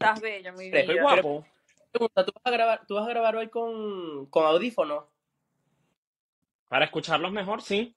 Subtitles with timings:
[0.00, 1.02] Estás bella, mi Estoy vida.
[1.02, 1.44] guapo.
[1.90, 5.06] Pregunta, ¿tú vas a grabar, tú vas a grabar hoy con, con audífonos?
[6.68, 7.96] Para escucharlos mejor, sí.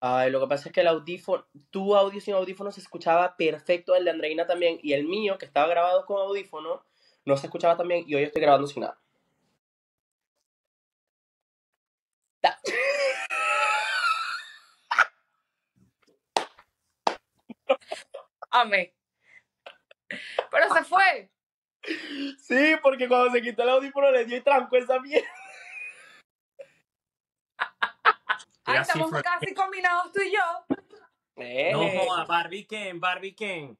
[0.00, 3.94] Ay, lo que pasa es que el audífono, tu audio sin audífono se escuchaba perfecto,
[3.94, 6.82] el de Andreina también, y el mío, que estaba grabado con audífono,
[7.26, 8.98] no se escuchaba también, y hoy estoy grabando sin nada.
[18.50, 18.94] Amé.
[20.50, 21.30] Pero se fue.
[22.40, 25.28] Sí, porque cuando se quitó el audífono le dio y trancó esa mierda.
[28.64, 29.22] Ay, estamos fue.
[29.22, 30.76] casi combinados tú y yo.
[31.36, 33.76] Eh, No joda, Barbie Ken, Barbie Ken.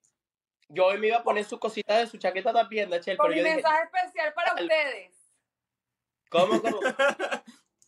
[0.69, 3.35] yo hoy me iba a poner su cosita de su chaqueta también, Chel, Con pero
[3.35, 5.15] mi yo dije, mensaje especial para Al- ustedes.
[6.31, 6.81] ¿cómo, cómo?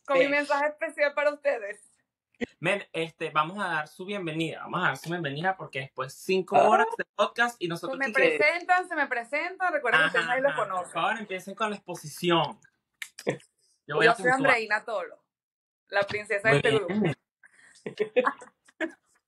[0.05, 1.81] Con mi mensaje especial para ustedes.
[2.59, 4.61] Men, este, vamos a dar su bienvenida.
[4.61, 6.69] Vamos a dar su bienvenida porque después cinco Ah.
[6.69, 9.73] horas de podcast y Se nosotros me sí que- presentan, se me presentan.
[9.73, 10.57] Recuerden que ustedes nadie lo ajá.
[10.57, 10.91] Por conoce.
[10.93, 12.59] favor, empiecen con la exposición.
[13.87, 14.31] Yo voy Yo a soy.
[14.31, 15.21] Andreina Tolo,
[15.89, 16.85] la princesa de este bien.
[16.87, 17.11] grupo.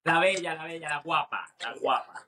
[0.04, 2.26] La bella, la bella, la guapa, la guapa.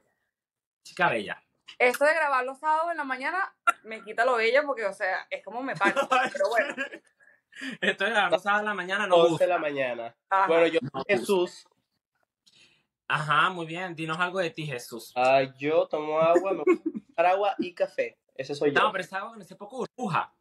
[0.84, 1.42] Chica bella.
[1.78, 5.26] Esto de grabar los sábados en la mañana me quita lo bella porque, o sea,
[5.30, 6.02] es como me pago.
[6.34, 6.76] Pero bueno.
[7.82, 9.46] Esto es a las 12 de la mañana, no 11 gusta.
[9.46, 10.16] de la mañana.
[10.30, 10.48] Ajá.
[10.48, 11.68] Bueno, yo No Jesús,
[13.08, 13.96] Ajá, muy bien.
[13.96, 15.12] Dinos algo de ti, Jesús.
[15.16, 16.84] ah, yo tomo agua, me gusta
[17.16, 18.18] tomar agua y café.
[18.36, 18.80] Ese soy yo.
[18.82, 20.34] No, pero esa agua con ese poco burbuja.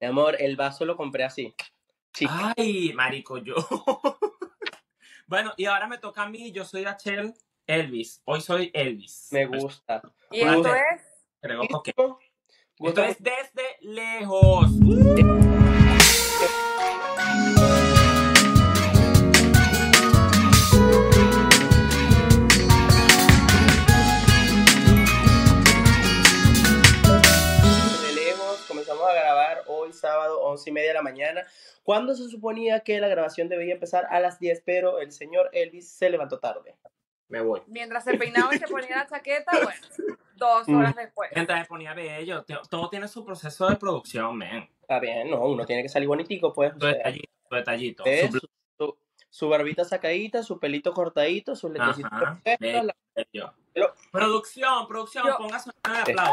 [0.00, 1.54] Mi amor, el vaso lo compré así.
[2.12, 2.54] Chica.
[2.56, 3.54] Ay, marico, yo.
[5.26, 6.52] bueno, y ahora me toca a mí.
[6.52, 7.34] Yo soy Rachel
[7.66, 8.20] Elvis.
[8.24, 9.28] Hoy soy Elvis.
[9.30, 10.02] Me gusta.
[10.30, 11.02] Y esto es
[11.40, 11.94] Creo que-
[12.82, 14.80] Esto es desde lejos.
[14.80, 14.92] de
[28.14, 28.64] lejos.
[28.66, 31.46] Comenzamos a grabar hoy sábado, 11 y media de la mañana.
[31.82, 35.90] Cuando se suponía que la grabación debía empezar a las 10, pero el señor Elvis
[35.90, 36.76] se levantó tarde.
[37.28, 37.60] Me voy.
[37.66, 40.76] mientras se peinaba y se ponía la chaqueta, bueno, dos Mm.
[40.78, 41.30] horas después.
[41.34, 42.44] Mientras me ponía bello.
[42.68, 44.68] Todo tiene su proceso de producción, man.
[44.80, 46.72] Está bien, no, uno tiene que salir bonitico, pues.
[46.72, 48.04] Su detallito, su detallito.
[48.04, 48.32] ¿ves?
[48.32, 48.98] Su Su, su-
[49.30, 53.52] su barbita sacadita, su pelito cortadito, sus lentecitos Ajá, perfectos, la- bello.
[53.72, 56.32] Pero- Producción, producción, Yo- póngase un aplauso.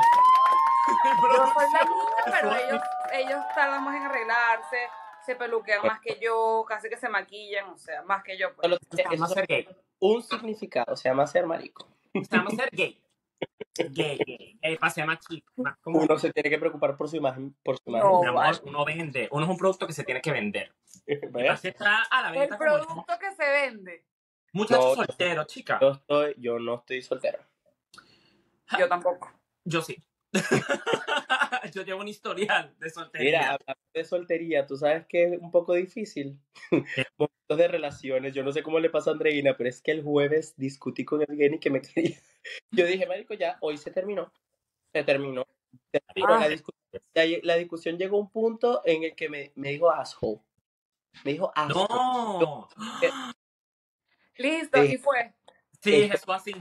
[0.88, 2.82] Yo soy la niña, pero ellos,
[3.14, 4.78] ellos tardan más en arreglarse,
[5.26, 8.54] se peluquean más que yo, casi que se maquillan, o sea, más que yo.
[8.56, 8.64] Pues.
[8.64, 9.68] solo- Se llama eso ser gay.
[10.00, 11.88] un significado, se llama ser marico.
[12.14, 13.00] Se llama ser gay.
[13.90, 14.18] Gay,
[14.62, 14.78] gay.
[14.78, 15.52] Para ser más chico.
[15.58, 18.10] Más como, Uno se tiene que preocupar por su imagen, por su imagen.
[18.10, 18.22] No.
[18.22, 18.60] mi amor, vale.
[18.64, 19.28] uno vende.
[19.32, 20.74] Uno es un producto que se tiene que vender.
[21.32, 21.50] ¿Ves?
[21.52, 24.06] Así está a la El como producto que se vende,
[24.54, 25.78] Muchachos No, solteros, chica.
[25.80, 27.40] Yo estoy, yo no estoy soltero.
[28.80, 29.32] yo tampoco.
[29.64, 30.04] Yo sí.
[31.74, 33.28] Yo llevo un historial de soltería.
[33.40, 36.40] Mira, hablando de soltería, tú sabes que es un poco difícil.
[37.18, 40.04] Momentos de relaciones, yo no sé cómo le pasa a Andreina, pero es que el
[40.04, 42.18] jueves discutí con Evgeny que me quería.
[42.72, 44.32] Yo dije, Marico, ya, hoy se terminó.
[44.94, 45.46] Se terminó.
[45.92, 46.34] Se terminó.
[46.34, 46.40] Ah.
[46.40, 46.74] La, discu-
[47.14, 50.40] la, la discusión llegó a un punto en el que me, me dijo asshole.
[51.24, 51.88] Me dijo asshole.
[51.90, 52.68] no.
[54.38, 54.94] Listo, Sí.
[54.94, 55.34] y fue.
[55.82, 56.52] Sí, Este- eso así.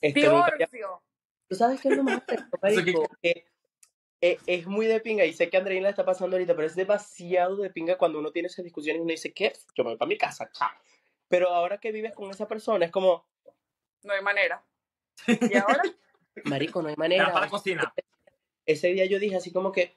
[0.00, 1.02] Esto nunca había- Divorcio.
[1.48, 2.22] ¿Tú sabes qué es lo más
[2.62, 3.08] marico?
[3.22, 3.46] Que
[4.20, 6.74] eh, es muy de pinga, y sé que Andreina le está pasando ahorita, pero es
[6.74, 9.52] demasiado de pinga cuando uno tiene esas discusiones y uno dice, ¿qué?
[9.74, 10.70] Yo me voy para mi casa, chao.
[11.28, 13.26] Pero ahora que vives con esa persona, es como,
[14.02, 14.64] No hay manera.
[15.52, 15.82] Y ahora,
[16.44, 17.32] marico, no hay Era manera.
[17.32, 17.94] para la cocina.
[18.64, 19.96] Ese día yo dije así como que,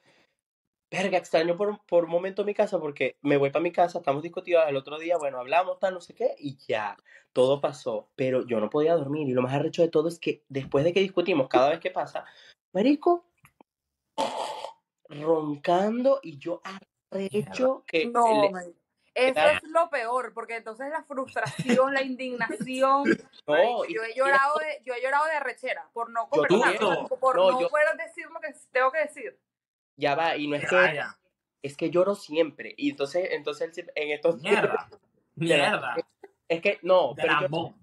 [0.91, 4.23] verga, extraño por, por un momento mi casa porque me voy para mi casa, estamos
[4.23, 6.97] discutiendo, el otro día, bueno, hablamos, tal, no sé qué, y ya,
[7.33, 8.09] todo pasó.
[8.15, 10.93] Pero yo no podía dormir, y lo más arrecho de todo es que después de
[10.93, 12.25] que discutimos, cada vez que pasa,
[12.73, 13.25] marico,
[15.07, 16.61] roncando, y yo
[17.11, 18.07] arrecho que...
[18.07, 18.73] no, le- man.
[19.15, 23.03] Eso es lo peor, porque entonces la frustración, la indignación.
[23.47, 26.79] no, marico, yo he llorado de, yo he llorado de arrechera por no conversar,
[27.19, 29.37] por No, no, yo- poder decir lo que tengo que decir.
[29.99, 31.01] Ya va, y no es que,
[31.61, 34.89] es que lloro siempre, y entonces, entonces él siempre- en estos Mierda.
[35.35, 35.95] Mierda.
[36.47, 37.73] Es que no, De pero yo,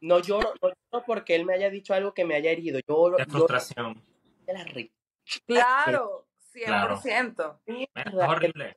[0.00, 2.80] no lloro, no lloro porque él me haya dicho algo que me haya herido.
[2.88, 4.02] Lloro, De lloro frustración.
[4.46, 4.92] de la re-
[5.46, 6.64] Claro, 100%.
[6.64, 7.60] Claro.
[7.94, 8.76] Es horrible.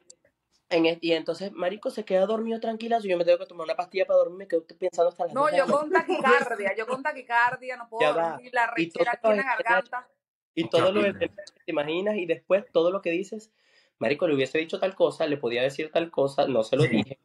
[0.70, 3.00] En el- y entonces, Marico se queda dormido tranquila.
[3.00, 4.38] Yo me tengo que tomar una pastilla para dormir.
[4.38, 8.12] Me quedo pensando hasta las No, yo con taquicardia, yo con taquicardia no puedo Ya
[8.16, 8.30] va.
[8.32, 10.08] dormir, la rechera aquí en la garganta.
[10.56, 11.32] Y todo lo que te
[11.68, 13.52] imaginas y después todo lo que dices,
[14.00, 16.90] Marico, le hubiese dicho tal cosa, le podía decir tal cosa, no se lo Sí.
[16.90, 17.20] dije.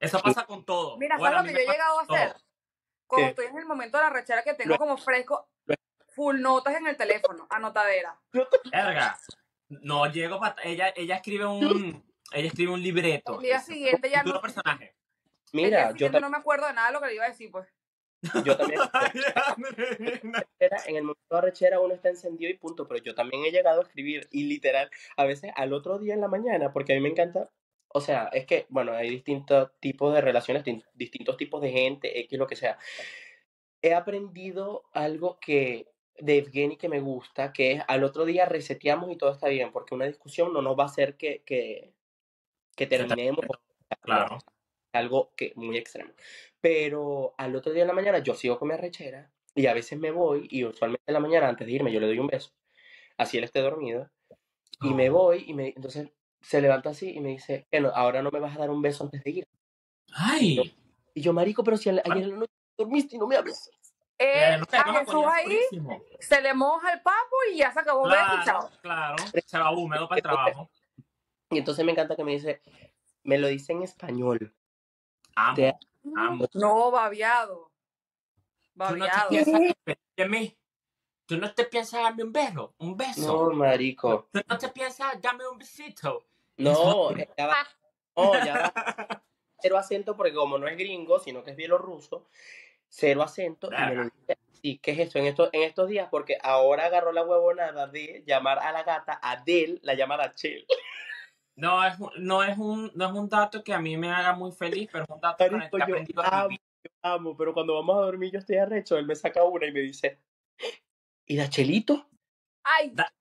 [0.00, 0.96] Eso pasa con todo.
[0.98, 2.32] Mira, Bueno, ¿sabes lo que yo he llegado a hacer?
[2.32, 2.42] todo.
[3.06, 3.30] Cuando ¿Qué?
[3.30, 5.48] estoy en el momento de la rechera que tengo como fresco,
[6.08, 8.18] full notas en el teléfono, anotadera.
[8.70, 9.18] Verga.
[9.68, 10.56] No llego para.
[10.64, 12.04] Ella, ella escribe un.
[12.32, 13.36] Ella escribe un libreto.
[13.36, 14.40] El día siguiente ya no.
[14.40, 14.94] personaje.
[15.52, 17.28] el día Mira, yo, no me acuerdo de nada de lo que le iba a
[17.28, 17.68] decir, pues.
[18.44, 18.80] Yo también.
[20.86, 23.80] En el momento de arrechera uno está encendido y punto, pero yo también he llegado
[23.80, 27.02] a escribir y literal, a veces al otro día en la mañana, porque a mí
[27.02, 27.50] me encanta,
[27.88, 30.64] o sea, es que, bueno, hay distintos tipos de relaciones,
[30.94, 32.78] distintos tipos de gente, X, lo que sea.
[33.82, 35.88] He aprendido algo que
[36.18, 39.72] de Evgeny que me gusta, que es al otro día reseteamos y todo está bien,
[39.72, 41.92] porque una discusión no nos va a hacer que, que,
[42.76, 43.44] que terminemos.
[44.00, 44.38] Claro.
[44.92, 46.12] Algo que muy extremo.
[46.60, 49.98] Pero al otro día en la mañana yo sigo con mi arrechera y a veces
[49.98, 52.52] me voy y usualmente en la mañana antes de irme yo le doy un beso,
[53.16, 54.10] así él esté dormido,
[54.80, 55.14] y me Oh.
[55.14, 56.08] voy y me, entonces
[56.40, 59.04] se levanta así y me dice, bueno, ahora no me vas a dar un beso
[59.04, 59.48] antes de ir.
[60.14, 60.74] Ay.
[61.14, 63.70] Y yo, marico, pero si ayer en la noche dormiste y no me hablas.
[64.18, 66.02] Eh, no, a Jesús ahí durísimo.
[66.20, 68.70] se le moja el papo y ya se acabó beso y Claro, chao.
[68.80, 69.16] claro.
[69.46, 70.70] Se va húmedo para el trabajo.
[71.50, 72.62] Y entonces me encanta que me dice,
[73.24, 74.54] me lo dice en español.
[75.34, 75.54] Amo.
[75.56, 75.76] Te-
[76.16, 76.46] Amo.
[76.54, 77.70] No, babiado.
[78.74, 79.28] Tú no te Babiado.
[79.30, 79.60] piensas
[80.16, 80.56] de mí.
[81.26, 82.74] Tú no te piensas darme un beso.
[82.78, 83.50] Un beso.
[83.50, 84.28] No, marico.
[84.32, 86.26] Tú no te piensas darme un besito.
[86.56, 87.66] No, eh, ya va.
[88.16, 89.22] No, ya va.
[89.60, 92.26] Cero acento porque como no es gringo, sino que es bielorruso,
[92.88, 95.18] cero acento y me lo dice sí, ¿qué es esto?
[95.20, 99.20] En estos, en estos días, porque ahora agarró la huevonada de llamar a la gata
[99.22, 100.66] Adele, la llama Rachel.
[101.56, 104.32] No es, un- no, es un, no es un dato que a mí me haga
[104.34, 105.76] muy feliz, pero es un dato con el Marico,
[106.06, 106.60] que yo amo, vivir.
[106.84, 109.72] yo amo, pero cuando vamos a dormir yo estoy arrecho, él me saca una y
[109.72, 110.18] me dice,
[111.26, 112.08] ¿y Rachelito?
[112.64, 113.12] Ay, Da-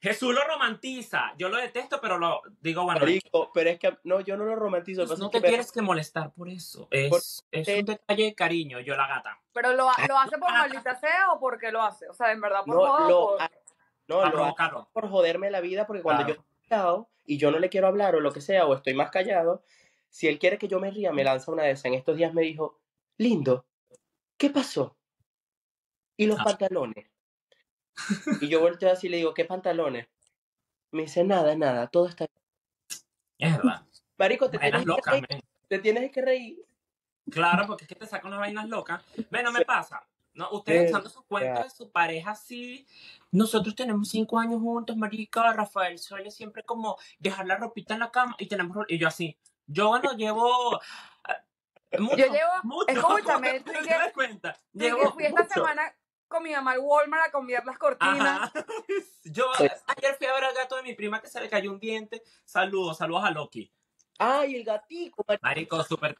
[0.00, 1.32] Jesús lo romantiza.
[1.38, 4.54] Yo lo detesto, pero lo digo, bueno, Marico, pero es que, no, yo no lo
[4.54, 5.02] romantizo.
[5.02, 6.88] que pues no que te me- tienes que molestar por eso.
[6.90, 7.20] Es, Por-
[7.52, 9.38] es un detalle de cariño, yo la gata.
[9.54, 12.06] pero lo, lo hace por maldita sea o porque lo hace.
[12.08, 13.08] O sea, en verdad, por No, lo, por-
[14.08, 16.40] no, lo hace por joderme la vida, porque cuando Claro.
[16.42, 19.10] yo callado y yo no le quiero hablar o lo que sea, o estoy más
[19.10, 19.64] callado,
[20.08, 21.86] si él quiere que yo me ría, me lanza una de esas.
[21.86, 22.80] En estos días me dijo,
[23.18, 23.66] lindo,
[24.36, 24.96] ¿qué pasó?
[26.16, 26.44] ¿Y los Ah.
[26.44, 27.06] pantalones?
[28.40, 30.06] Y yo volteo así y le digo, ¿qué pantalones?
[30.90, 33.00] Me dice, nada, nada, todo está bien.
[33.38, 33.86] Es verdad.
[34.16, 36.64] Marico, te tienes, que locas, reír, te tienes que reír.
[37.30, 39.02] Claro, porque es que te sacan unas vainas locas.
[39.30, 39.64] Bueno, me Sí.
[39.64, 40.06] pasa.
[40.34, 40.50] ¿No?
[40.50, 41.64] Ustedes echando sus cuentos ya.
[41.64, 42.86] de su pareja así.
[43.30, 45.52] Nosotros tenemos cinco años juntos, marica.
[45.52, 48.76] Rafael suele siempre como dejar la ropita en la cama y tenemos...
[48.88, 49.38] Y yo así.
[49.66, 50.80] Yo, bueno, llevo...
[51.90, 52.90] eh, Mucho, Yo llevo, mucho.
[52.92, 54.52] escúchame, tú ¿Te que- das cuenta?
[54.72, 55.54] tú que Llevo fui esta mucho.
[55.54, 55.94] semana
[56.26, 58.18] con mi mamá al Walmart a cambiar las cortinas.
[58.20, 58.52] Ajá.
[59.24, 61.78] Yo ayer fui a ver al gato de mi prima que se le cayó un
[61.78, 62.22] diente.
[62.44, 63.70] Saludos, saludos a Loki.
[64.18, 65.42] Ay, el gatico, marico.
[65.42, 66.16] Marico, súper.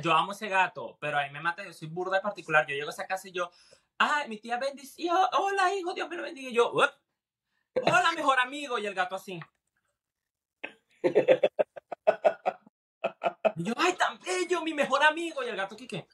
[0.00, 1.64] Yo amo ese gato, pero ahí me mata.
[1.64, 2.66] Yo soy burda de particular.
[2.66, 3.50] Yo llego a esa casa y yo.
[3.98, 5.12] Ay, mi tía bendició.
[5.38, 6.50] Hola, hijo, Dios me lo bendiga.
[6.50, 6.70] Y yo.
[6.72, 8.78] Hola, mejor amigo.
[8.78, 9.40] Y el gato así.
[13.56, 15.42] Y yo, ay, tan bello, mi mejor amigo.
[15.42, 16.06] Y el gato, ¿qué qué?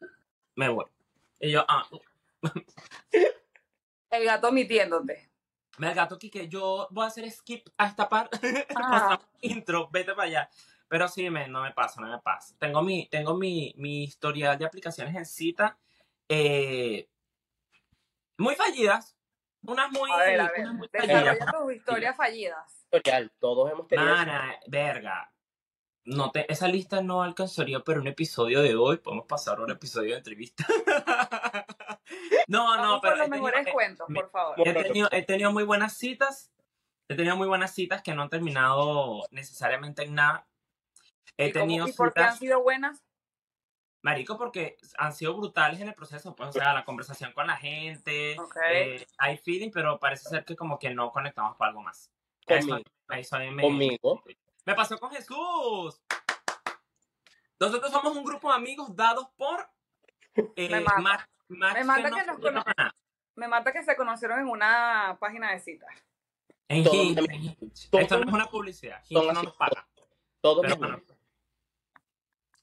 [0.55, 0.87] Me voy.
[1.41, 1.87] Y yo, ah,
[4.11, 5.31] El gato omitiéndote.
[5.79, 8.67] el gato, Kike, yo voy a hacer skip a esta parte.
[8.77, 9.21] Ah.
[9.43, 10.51] Intro, vete para allá.
[10.89, 12.55] Pero sí, me, no me pasa, no me pasa.
[12.59, 15.79] Tengo mi, tengo mi, mi historial de aplicaciones en cita.
[16.29, 17.09] eh,
[18.39, 19.17] muy fallidas.
[19.63, 20.11] Unas muy.
[20.11, 20.61] A ver, a ver.
[20.61, 21.25] unas muy fallidas.
[21.25, 22.87] Desarrolla tus historias fallidas.
[22.93, 24.09] Historial, todos hemos tenido.
[24.09, 25.33] Mana, verga.
[26.05, 28.97] No te, esa lista no alcanzaría para un episodio de hoy.
[28.99, 30.65] Podemos pasar a un episodio de entrevista.
[32.49, 33.13] no, no, Vamos pero.
[33.15, 34.57] por los he tenido- mejores he- cuentos, me- por favor.
[34.69, 36.51] He tenido, he tenido muy buenas citas.
[37.09, 40.47] He tenido muy buenas citas que no han terminado necesariamente en nada.
[41.39, 43.03] He ¿Y, cómo- tenido y por qué han sido buenas?
[44.01, 46.35] marico, porque han sido brutales en el proceso.
[46.35, 48.57] Pues, o sea, la conversación con la gente, Ok.
[48.71, 52.11] eh, hay feeling, pero parece ser que como que no conectamos para algo más.
[52.47, 52.79] Conmigo.
[53.11, 54.23] eso me, Conmigo.
[54.65, 56.01] me pasó con Jesús.
[57.61, 59.69] Nosotros somos un grupo de amigos dados por
[60.35, 61.01] eh, Me mata.
[61.01, 62.95] match- match Me mata no que nos sirven para nada.
[63.35, 65.91] Me mata que se conocieron en una página de citas.
[66.69, 67.57] En Hinge,
[67.93, 69.03] Esto no es una publicidad.
[69.09, 69.87] Hinge no nos paga.
[70.41, 71.03] Todos Pero bueno.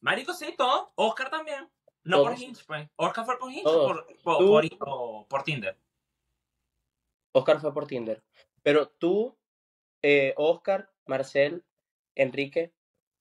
[0.06, 0.92] Marico, sí, todo.
[0.96, 1.68] Oscar también.
[2.04, 2.30] No Todos.
[2.30, 2.90] por Hinge, pues.
[2.96, 4.78] Oscar fue por Hinge o por, por, Tú.
[4.78, 5.76] por- o por Tinder.
[7.32, 8.24] Oscar fue por Tinder.
[8.62, 9.36] Pero tú,
[10.04, 11.66] eh, Oscar, Marcel,
[12.14, 12.72] Enrique,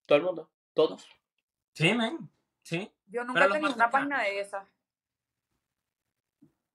[0.07, 1.09] todo el mundo, todos.
[1.73, 2.31] Sí, men.
[2.63, 2.93] Sí.
[3.07, 4.69] Yo nunca Pero he tenido una página de esas.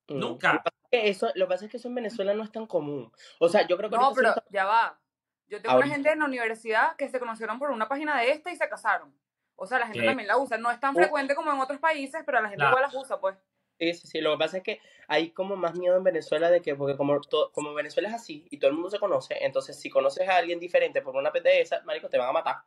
[0.07, 0.19] Mm.
[0.19, 0.53] Nunca.
[0.53, 2.43] Lo que pasa es que eso, lo que pasa es que eso en Venezuela no
[2.43, 3.11] es tan común.
[3.39, 4.99] O sea, yo creo que No, pero está- ya va.
[5.47, 8.51] Yo tengo una gente en la universidad que se conocieron por una página de esta
[8.51, 9.13] y se casaron.
[9.59, 10.05] O sea, la gente ¿Qué?
[10.07, 10.57] también la usa.
[10.57, 12.71] No es tan frecuente como en otros países, pero la gente Claro.
[12.77, 13.35] igual las usa, pues.
[13.79, 14.21] Sí, sí, sí.
[14.21, 17.19] Lo que pasa es que hay como más miedo en Venezuela de que, porque como,
[17.21, 20.35] to- como Venezuela es así y todo el mundo se conoce, entonces si conoces a
[20.37, 22.57] alguien diferente por una de esa, marico, te van a matar.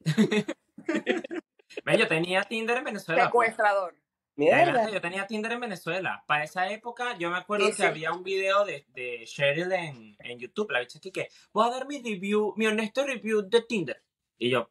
[1.98, 3.30] Yo tenía Tinder en Venezuela.
[3.30, 3.48] pues.
[3.50, 3.94] Secuestrador.
[4.36, 4.62] Mierda.
[4.62, 6.24] Imagínate, Yo tenía Tinder en Venezuela.
[6.26, 7.82] Para esa época, yo me acuerdo Sí, que sí.
[7.84, 11.70] había un video de, de Cheryl en, en YouTube, la bicha aquí que voy a
[11.70, 14.02] dar mi review, mi honesto review de Tinder.
[14.38, 14.70] Y yo,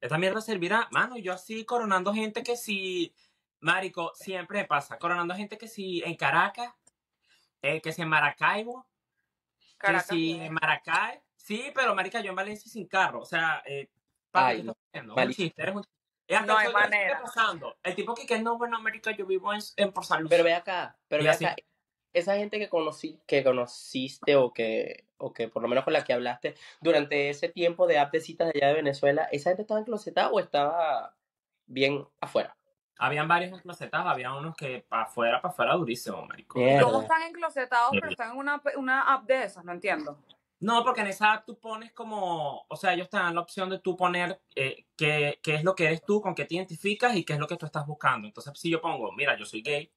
[0.00, 3.14] esta mierda servirá, mano, yo así coronando gente que si,
[3.60, 6.72] marico, siempre me pasa, coronando gente que si en Caracas,
[7.62, 8.86] eh, que si en Maracaibo,
[9.76, 10.06] Caracas.
[10.08, 13.90] que si en Maracay, sí, pero marica, yo en Valencia sin carro, o sea, eh,
[14.30, 15.26] ¿para Ay, qué estás?
[15.26, 15.84] Un chiste, eres un
[16.26, 17.20] y hasta No hay manera.
[17.22, 17.76] pasando.
[17.82, 20.28] El tipo que, que no, bueno, América, yo vivo en, en Por Salud.
[20.30, 21.44] Pero ve acá, pero Y ve así.
[21.44, 21.56] acá,
[22.12, 26.04] esa gente que conocí, que conociste o que, o que por lo menos con la
[26.04, 29.80] que hablaste durante ese tiempo de app de citas allá de Venezuela, ¿esa gente estaba
[29.80, 31.14] enclosetada o estaba
[31.66, 32.56] bien afuera?
[32.98, 36.60] Habían varios enclosetados, había unos que para afuera, para afuera durísimo, marico.
[36.60, 36.82] ¿Y Mierda.
[36.82, 39.64] cómo están enclosetados, pero están en una, una app de esas?
[39.64, 40.18] No entiendo.
[40.58, 43.70] No, porque en esa app tú pones como, o sea, ellos te dan la opción
[43.70, 47.16] de tú poner eh, qué, qué es lo que eres tú, con qué te identificas
[47.16, 48.28] y qué es lo que tú estás buscando.
[48.28, 49.90] Entonces, si yo pongo, mira, yo soy gay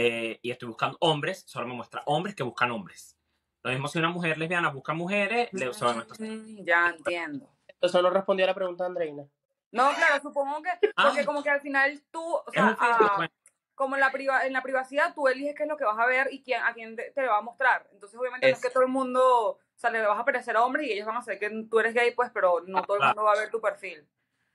[0.00, 3.18] eh, y estoy buscando hombres, solo me muestra hombres que buscan hombres.
[3.64, 6.64] Lo mismo si una mujer lesbiana busca mujeres, le solo me muestra.
[6.64, 7.50] Ya entiendo.
[7.80, 9.24] Eso no respondió a la pregunta de Andreina.
[9.72, 11.24] No, claro, supongo que, porque Ay.
[11.26, 13.28] como que al final tú, o sea, ah,
[13.74, 16.06] como en la, priva- en la privacidad, tú eliges qué es lo que vas a
[16.06, 17.88] ver y quién, a quién te, te lo va a mostrar.
[17.92, 20.64] Entonces, obviamente, no es que todo el mundo, o sea, le vas a aparecer a
[20.64, 22.96] hombres y ellos van a saber que tú eres gay, pues, pero no Ah, todo
[22.98, 24.08] el mundo va a ver tu perfil.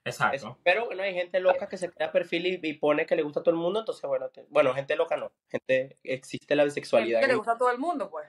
[0.05, 0.35] Exacto.
[0.35, 0.57] Eso.
[0.63, 3.39] Pero bueno, hay gente loca que se crea perfil y, y pone que le gusta
[3.39, 7.21] a todo el mundo, entonces bueno, te- bueno, gente loca no, gente, existe la bisexualidad.
[7.21, 8.25] Que le gusta a todo el mundo, pues.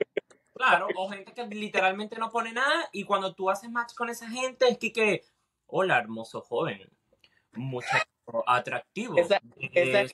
[0.53, 4.29] Claro, o gente que literalmente no pone nada y cuando tú haces match con esa
[4.29, 5.23] gente es que, que
[5.65, 6.89] hola, hermoso joven,
[7.53, 8.05] muchacho
[8.47, 9.17] atractivo.
[9.17, 9.41] Esa-
[9.71, 10.13] esa-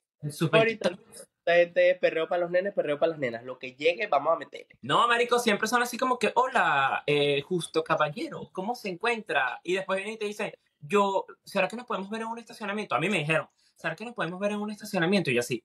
[0.51, 3.73] Ahorita 20 esta gente es perreo para los nenes, perreo para las nenas, lo que
[3.73, 4.77] llegue vamos a meterle.
[4.81, 9.59] No, marico, siempre son así como que, hola, eh, justo caballero, ¿cómo se encuentra?
[9.63, 12.95] Y después vienen y te dicen, yo, ¿será que nos podemos ver en un estacionamiento?
[12.95, 15.29] A mí me dijeron, ¿será que nos podemos ver en un estacionamiento?
[15.31, 15.63] Y yo así,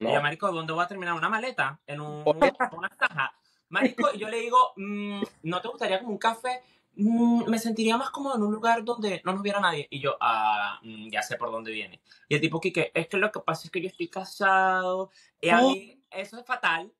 [0.00, 0.10] No.
[0.10, 1.14] y yo, marico, ¿dónde voy a terminar?
[1.14, 1.80] ¿Una maleta?
[1.86, 2.22] ¿En un,
[2.72, 3.34] una caja?
[3.68, 6.62] Marico, y yo le digo, "Mm, ¿no te gustaría como un café?
[6.94, 9.86] Mm, me sentiría más cómodo en un lugar donde no nos viera nadie.
[9.90, 12.00] Y yo, ah, mm, ya sé por dónde viene.
[12.28, 15.10] Y el tipo, que es que lo que pasa es que yo estoy casado.
[15.40, 16.92] Y a mí, eso es fatal.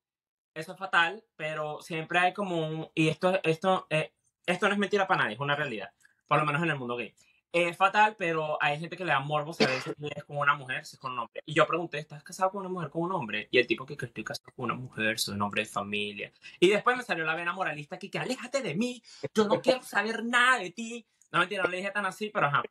[0.54, 2.88] Eso es fatal, pero siempre hay como un...
[2.94, 4.12] Y esto, esto, eh,
[4.46, 5.90] esto no es mentira para nadie, es una realidad.
[6.26, 7.14] Por lo menos en el mundo gay.
[7.50, 10.84] Es fatal, pero hay gente que le da morbo saber si es con una mujer,
[10.84, 11.42] si es con un hombre.
[11.46, 13.48] Y yo pregunté, ¿estás casado con una mujer con un hombre?
[13.50, 16.30] Y el tipo que, que estoy casado con una mujer, soy un hombre de familia.
[16.60, 19.02] Y después me salió la vena moralista aquí, que aléjate de mí,
[19.34, 21.06] yo no quiero saber nada de ti.
[21.32, 22.62] No mentira, no le dije tan así, pero ajá.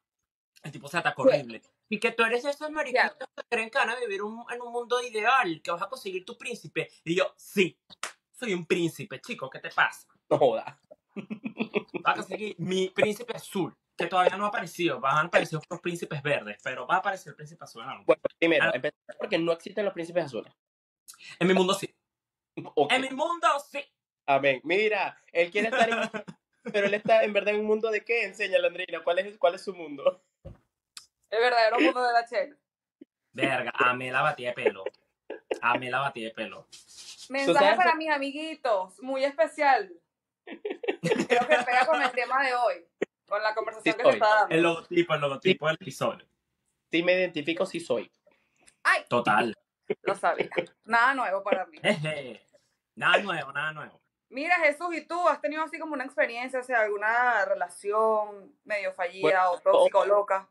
[0.61, 1.61] El tipo se atacó horrible.
[1.89, 4.71] Y que tú eres esos mariquitos que creen que van a vivir un- en un
[4.71, 6.89] mundo ideal, que vas a conseguir tu príncipe.
[7.03, 7.79] Y yo, sí,
[8.31, 10.07] soy un príncipe, chico, ¿qué te pasa?
[10.29, 10.79] No joda.
[12.03, 14.99] Vas a conseguir mi príncipe azul, que todavía no ha aparecido.
[14.99, 18.05] Van a aparecer otros príncipes verdes, pero va a aparecer el príncipe azul en algún
[18.05, 18.71] Bueno, primero, Ah.
[18.73, 20.53] empezar porque no existen los príncipes azules.
[21.39, 21.93] En mi mundo sí.
[22.55, 23.83] En mi mundo sí.
[24.25, 24.61] Amén.
[24.63, 26.23] Mira, él quiere estar en...
[26.71, 28.25] Pero él está en verdad en un mundo de qué?
[28.25, 30.21] Enséñale, Andreina, ¿cuál es, cuál es su mundo?
[31.29, 32.57] El verdadero mundo de la chel.
[33.31, 34.83] Verga, amé la batida de pelo.
[35.61, 36.67] Amé la batida de pelo.
[37.29, 39.93] Mensaje para mis amiguitos, muy especial.
[40.45, 42.85] Creo que pega con el tema de hoy,
[43.27, 44.55] con la conversación Sí, que se está dando.
[44.55, 46.25] El logotipo, el logotipo del episodio.
[46.89, 48.11] Sí me identifico, sí soy.
[48.83, 49.53] Ay, Total.
[50.01, 50.49] lo sabía.
[50.85, 51.77] Nada nuevo para mí.
[51.81, 52.41] Jeje.
[52.95, 54.01] Nada nuevo, nada nuevo.
[54.29, 58.91] Mira, Jesús, ¿y tú has tenido así como una experiencia, o sea, alguna relación medio
[58.93, 60.49] fallida o tóxica o loca?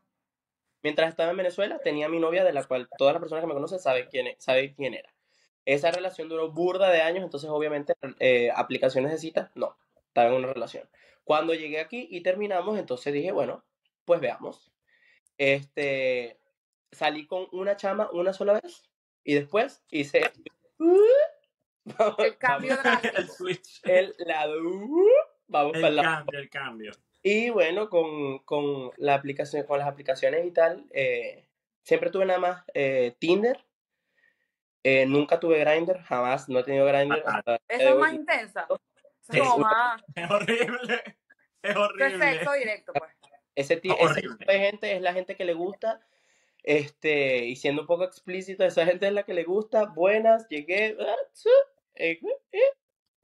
[0.81, 3.47] Mientras estaba en Venezuela, tenía a mi novia, de la cual todas las personas que
[3.47, 5.09] me conocen saben quién, es- saben quién era.
[5.65, 10.35] Esa relación duró burda de años, entonces obviamente eh, aplicaciones de citas, no, estaba en
[10.35, 10.89] una relación.
[11.27, 13.65] Cuando llegué aquí y terminamos, entonces dije, bueno,
[14.05, 14.71] pues veamos.
[15.37, 16.39] Este,
[16.89, 18.89] salí con una chama una sola vez
[19.25, 20.31] y después hice
[22.17, 23.21] El cambio el drástico.
[23.23, 23.81] switch.
[23.83, 24.53] el lado,
[25.47, 26.15] vamos para el El lado.
[26.15, 26.91] cambio, el cambio.
[27.21, 31.45] Y bueno, con, con, la aplicación, con las aplicaciones y tal, eh,
[31.83, 33.65] siempre tuve nada más eh, Tinder.
[34.81, 38.65] Eh, nunca tuve Grindr, jamás, no he tenido el día Esa es más intensa.
[39.29, 41.03] Es como más Es horrible.
[41.63, 42.19] Es horrible.
[42.33, 43.11] sexo directo, pues.
[43.55, 43.95] Ese, Ah, tipo
[44.45, 45.99] de gente es la gente que le gusta.
[46.63, 49.85] Este, y siendo un poco explícito, esa gente es la que le gusta.
[49.85, 50.95] Buenas, llegué.
[50.99, 51.49] ah, tsu,
[51.95, 52.19] eh,
[52.51, 52.59] eh,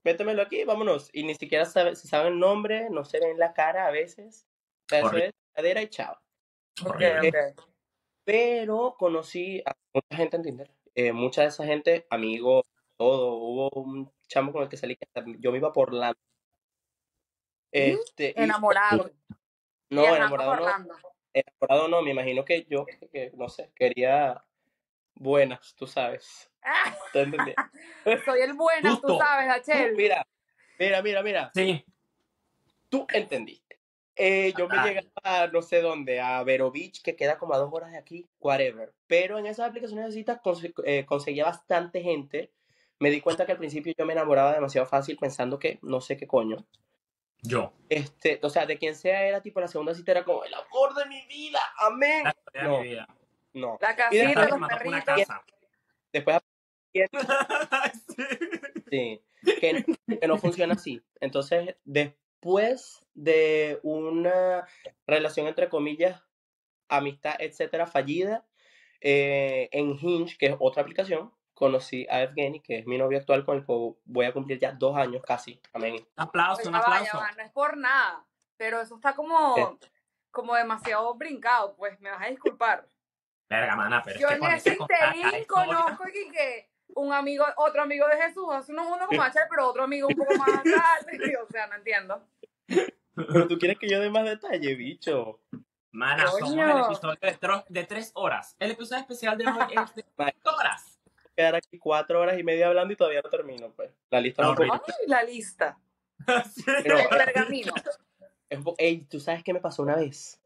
[0.03, 1.09] métemelo aquí, vámonos.
[1.13, 4.47] Y ni siquiera sabe, se sabe el nombre, no se ven la cara a veces.
[4.89, 5.27] Eso Horrible.
[5.27, 6.17] es cadera y chao.
[6.83, 7.29] Ok, Horrible.
[7.55, 7.61] ok.
[8.25, 10.71] Pero conocí a mucha gente en Tinder.
[10.95, 12.63] eh, mucha de esa gente, amigos,
[12.97, 14.97] todo, hubo un chamo con el que salí,
[15.39, 16.15] yo me iba por la...
[17.71, 19.11] Este, y- Enamorado.
[19.89, 20.65] no, enamorado no,
[21.33, 24.43] enamorado no, me imagino que yo, que, que, no sé, quería
[25.13, 26.51] buenas, tú sabes.
[27.11, 27.53] ¿Te entendí?
[28.25, 29.95] soy el bueno, tú sabes, Tú, Hachel.
[29.95, 30.27] mira,
[30.79, 31.85] mira, mira, mira, Sí.
[32.89, 33.79] tú entendiste.
[34.15, 37.57] Eh, yo me llegaba a no sé dónde, a Vero Beach, que queda como a
[37.57, 38.93] dos horas de aquí, whatever.
[39.07, 40.39] Pero en esas aplicaciones de citas
[40.85, 42.51] eh, conseguía bastante gente.
[43.03, 46.15] Me di cuenta que al principio yo me enamoraba demasiado fácil pensando que no sé
[46.15, 46.65] qué coño.
[47.41, 47.73] Yo.
[47.89, 50.93] Este, o sea, de quien sea era tipo la segunda cita era como el amor
[50.95, 52.23] de mi vida, amén.
[52.53, 52.77] La No.
[52.77, 53.07] de mi vida.
[53.51, 53.77] No.
[53.81, 55.03] La Y casita, después- Hasta que los perritos.
[55.27, 55.43] casa.
[56.13, 56.37] Después
[56.93, 57.01] Sí.
[58.89, 59.21] Sí,
[59.59, 59.83] que,
[60.19, 61.01] que no funciona así.
[61.19, 64.65] Entonces, después de una
[65.07, 66.21] relación, entre comillas,
[66.87, 68.45] amistad, etcétera, fallida,
[69.01, 73.45] eh, en Hinge, que es otra aplicación, conocí a Evgeny, que es mi novio actual
[73.45, 75.59] con el que voy a cumplir ya dos años casi.
[75.73, 75.95] Amén.
[75.95, 77.19] Un aplauso, un aplauso.
[77.35, 78.25] no es por nada,
[78.57, 79.77] pero eso está como,
[80.31, 82.87] como demasiado brincado, pues me vas a disculpar.
[83.49, 87.45] Verga, mana, pero Yo es que en con ese interín conozco que, que un amigo,
[87.57, 90.63] otro amigo de Jesús, hace uno, uno como Hachel, pero otro amigo un poco más
[90.63, 92.23] tarde, o sea, no entiendo.
[93.15, 95.39] Pero tú quieres que yo dé más detalle, bicho.
[95.91, 98.55] Mana, somos el episodio de, de tres horas.
[98.57, 100.92] El episodio especial de hoy es de tres horas.
[101.35, 103.91] Quedar aquí cuatro horas y media hablando y todavía no termino, pues.
[104.09, 104.77] La lista es un Horrible.
[104.79, 105.79] poco- Ay, la lista,
[106.55, 106.63] Sí.
[106.83, 107.73] Pero- el pergamino.
[108.49, 110.39] es un poco- Ey, ¿tú sabes qué me pasó una vez?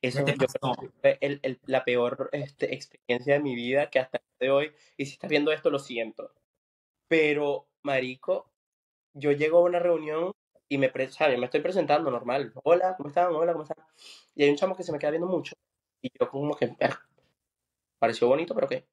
[0.00, 4.72] Eso el- la peor este, experiencia de mi vida que hasta el día de hoy,
[4.96, 6.32] y si estás viendo esto, lo siento.
[7.08, 8.50] Pero, marico,
[9.14, 10.32] yo llego a una reunión
[10.68, 12.52] y me, pre- o sea, yo me estoy presentando normal.
[12.62, 13.34] Hola, ¿cómo están?
[13.34, 13.84] Hola, ¿cómo están?
[14.34, 15.54] Y hay un chamo que se me queda viendo mucho.
[16.02, 17.00] Y yo como que, "Ah,
[17.98, 18.86] pareció bonito, pero ¿qué?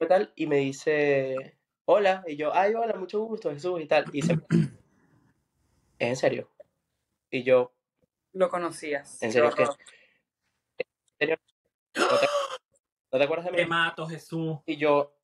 [0.00, 2.24] Y tal, y me dice, hola.
[2.26, 4.04] Y yo, ay, hola, mucho gusto, Jesús, y tal.
[4.12, 4.34] Y se...
[5.98, 6.50] ¿Es en serio?
[7.30, 7.72] Y yo,
[8.32, 9.22] Lo conocías.
[9.22, 9.62] ¿En serio qué?
[9.64, 9.76] horror.
[11.96, 12.26] ¿no te,
[13.12, 13.68] no te acuerdas de Te mí?
[13.68, 14.58] mato, Jesús.
[14.66, 15.16] Y yo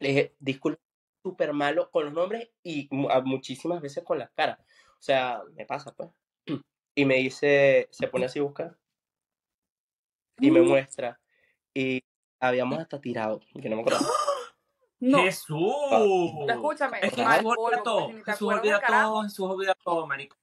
[0.00, 0.80] le dije, disculpa,
[1.22, 4.58] súper malo con los nombres y muchísimas veces con las caras.
[4.60, 6.10] O sea, me pasa, pues.
[6.96, 8.78] Y me dice, se pone así a buscar
[10.38, 11.20] y me muestra.
[11.74, 12.04] Y
[12.48, 13.98] habíamos hasta tirado, que no me acuerdo.
[15.00, 15.74] No, Jesús.
[15.90, 18.08] pero escúchame, Es que Jesús olvida todo.
[18.24, 19.22] Jesús olvida todo.
[19.24, 20.36] Jesús olvida todo, marico.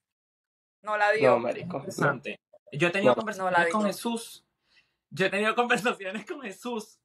[0.84, 1.32] No la dio.
[1.32, 1.74] No, marico.
[1.74, 1.80] no.
[1.80, 2.40] Interesante.
[2.72, 3.16] Yo he tenido No.
[3.16, 3.86] conversaciones No con.
[3.88, 4.46] Jesús.
[5.10, 7.00] Yo he tenido conversaciones con Jesús.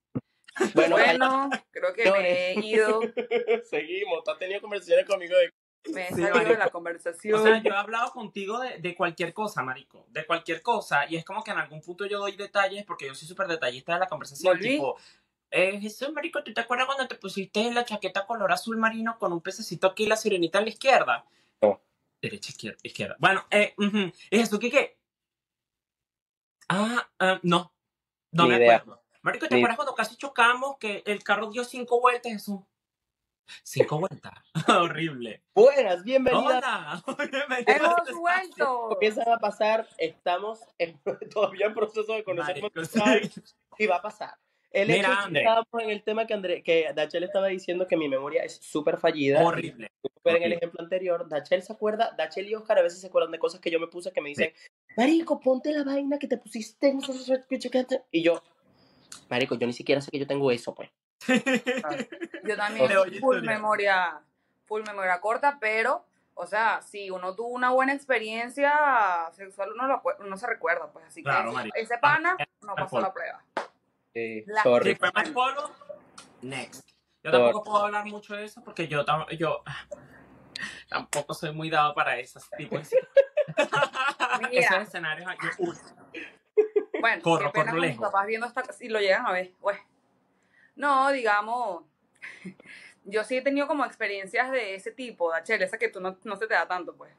[0.74, 3.00] Bueno, Bueno, creo que me he ido,
[3.70, 4.22] seguimos.
[4.24, 5.50] Tú has tenido conversaciones conmigo de...
[5.92, 7.42] me he Sí, salido de la O conversación.
[7.42, 10.07] sea, yo he hablado contigo de, de cualquier cosa, marico.
[10.11, 11.07] De cualquier cosa.
[11.09, 13.94] Y es como que en algún punto yo doy detalles porque yo soy súper detallista
[13.94, 14.55] de la conversación.
[14.57, 14.68] Volví.
[14.70, 14.96] Tipo,
[15.51, 19.33] eh, Jesús, marico, ¿tú te acuerdas cuando te pusiste la chaqueta color azul marino con
[19.33, 21.25] un pececito aquí y la sirenita a la izquierda?
[21.62, 21.81] No.
[22.20, 23.16] Derecha, izquierda, izquierda.
[23.18, 24.12] Bueno, eh, ujú.
[24.31, 24.99] ¿y Jesús qué qué?
[26.68, 27.72] Ah, ah, no.
[28.33, 28.77] No Ni me idea.
[28.77, 29.03] acuerdo.
[29.22, 32.61] Marico, ¿te Ni- acuerdas cuando casi chocamos que el carro dio cinco vueltas, Jesús?
[33.62, 34.32] Cinco vueltas.
[34.68, 35.42] Horrible.
[35.54, 36.44] Buenas, bienvenidas.
[36.64, 37.02] Hola.
[37.30, 38.88] Bienvenido Hemos a este vuelto.
[38.90, 41.00] Comienzan a pasar, estamos en-
[41.32, 42.72] todavía en proceso de conocernos
[43.78, 44.35] y va a pasar.
[44.72, 47.96] El Mira, hecho que estábamos en el tema que André, que Dachel estaba diciendo que
[47.96, 49.42] mi memoria es súper fallida.
[49.42, 49.90] Horrible.
[50.22, 53.30] Pero en el ejemplo anterior, Dachel se acuerda, Dachel y Oscar a veces se acuerdan
[53.30, 54.52] de cosas que yo me puse que me dicen,
[54.96, 56.88] Marico, ponte la vaina que te pusiste.
[56.88, 57.00] en-
[58.11, 58.42] Y yo,
[59.30, 60.90] Marico, yo ni siquiera sé que yo tengo eso, pues.
[62.44, 64.20] Yo también, full memoria,
[64.66, 70.02] full memoria corta, pero, o sea, si uno tuvo una buena experiencia sexual, uno, lo,
[70.20, 71.76] uno se recuerda, pues así Claro, que marico.
[71.79, 73.42] ese pana no Al pasó la prueba.
[74.14, 74.92] Eh, La- sorry.
[74.92, 75.70] Si fue más polvo,
[76.42, 76.88] next.
[77.22, 77.44] Yo Sorry.
[77.44, 79.85] tampoco puedo hablar mucho de eso porque yo, tam- yo ah,
[80.88, 82.96] tampoco soy muy dado para esos tipos de.
[84.52, 85.31] Esos escenarios.
[85.42, 85.72] yo,
[87.00, 88.07] Bueno, Corro, qué pena corro con mis lejos.
[88.07, 89.79] papás viendo esta si lo llegan a ver, pues.
[90.76, 91.84] No, digamos,
[93.04, 96.36] yo sí he tenido como experiencias de ese tipo, Dachel, esa que tú no, no
[96.36, 97.12] se te da tanto, pues.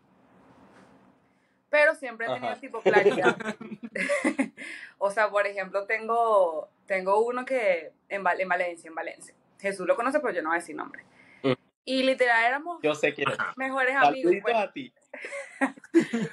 [1.70, 2.62] Pero siempre he tenido Ajá.
[2.62, 3.36] tipo claridad.
[4.98, 9.34] o sea, por ejemplo, tengo, tengo uno que en, Val- en Valencia, en Valencia.
[9.60, 11.04] Jesús lo conoce, pero yo no voy a decir nombre.
[11.44, 11.54] Mm.
[11.84, 13.14] Y literal éramos Yo sé.
[13.26, 13.54] Ajá.
[13.58, 14.34] mejores amigos.
[14.42, 14.94] Pues a ti.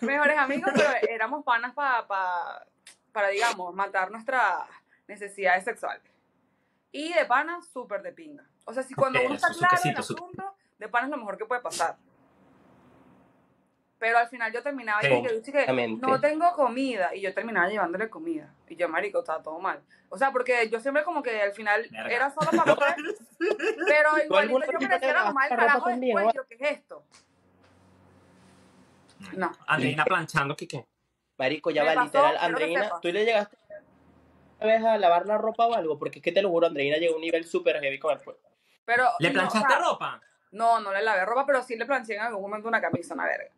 [0.02, 2.64] mejores amigos, pero éramos panas pa- pa-
[3.12, 4.68] para, digamos, matar nuestras
[5.08, 6.02] necesidades sexuales.
[6.96, 8.44] Y de panas, súper de pinga.
[8.66, 11.36] O sea, si cuando uno está claro en el asunto, de panas es lo mejor
[11.36, 11.96] que puede pasar.
[13.98, 16.06] Pero al final yo terminaba y dije, "Luchi, que Exactamente.
[16.06, 17.12] no tengo comida.
[17.12, 18.54] Y yo terminaba llevándole comida.
[18.68, 19.82] Y yo, marico, estaba todo mal.
[20.08, 22.94] O sea, porque yo siempre como que al final era solo para comer.
[23.88, 26.26] pero igualito yo decía la mamá del carajo después.
[26.32, 27.02] Yo, ¿qué es esto?
[29.32, 29.50] No.
[29.66, 30.86] Andreina planchando, ¿qué qué?
[31.38, 32.90] Marico, ya Me va, pasó, literal, Andreina.
[33.00, 33.56] ¿tú le llegaste
[34.60, 35.98] vez a lavar la ropa o algo?
[35.98, 38.20] Porque es que te lo juro, Andreina llegó a un nivel súper heavy con el
[38.20, 38.40] fuego.
[38.84, 40.20] Pero, ¿Le no, planchaste o sea, ropa?
[40.52, 43.24] No, no le lavé ropa, pero sí le planché en algún momento una camisa, una
[43.24, 43.50] verga.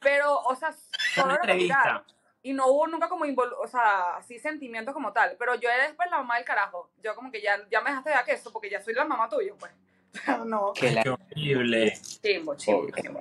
[0.00, 0.72] Pero, o sea,
[1.14, 2.04] solo Una era.
[2.42, 5.34] Y no hubo nunca como, invol- o sea, así sentimientos como tal.
[5.38, 6.90] Pero yo era después la mamá del carajo.
[7.02, 9.30] Yo como que ya, ya me dejaste de dar queso porque ya soy la mamá
[9.30, 9.72] tuya, pues.
[10.44, 10.74] no.
[10.74, 11.94] Qué horrible.
[12.22, 13.20] Chimbo, chimbo, chimbo.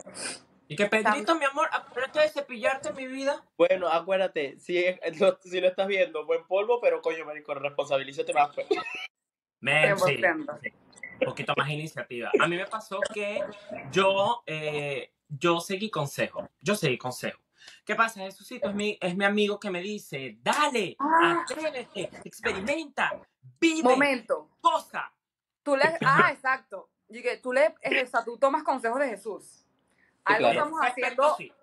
[0.76, 3.44] Que Pedrito, mi amor, acuérdate de cepillarte mi vida.
[3.58, 4.84] Bueno, acuérdate, si,
[5.20, 8.54] lo, si lo estás viendo, buen polvo, pero coño, marico, responsabilízate más.
[8.54, 8.68] pues.
[9.60, 10.60] Men, sí, 100%.
[10.62, 10.74] sí.
[11.22, 12.32] Un poquito más iniciativa.
[12.40, 13.42] A mí me pasó que
[13.92, 16.50] yo, eh, yo seguí consejo.
[16.60, 17.40] Yo seguí consejo.
[17.86, 18.20] ¿Qué pasa?
[18.22, 21.44] Jesucito es mi, es mi amigo que me dice, dale, Ah.
[21.44, 23.22] atrévete, experimenta,
[23.60, 24.50] vive, Momento.
[24.60, 25.14] cosa.
[25.62, 26.90] Tú le, ah, exacto.
[27.42, 29.63] Tú le, es, o sea, tú tomas consejos de Jesús.
[30.26, 30.52] Algo claro.
[30.60, 31.36] estamos En ese aspecto, haciendo.
[31.38, 31.54] sí.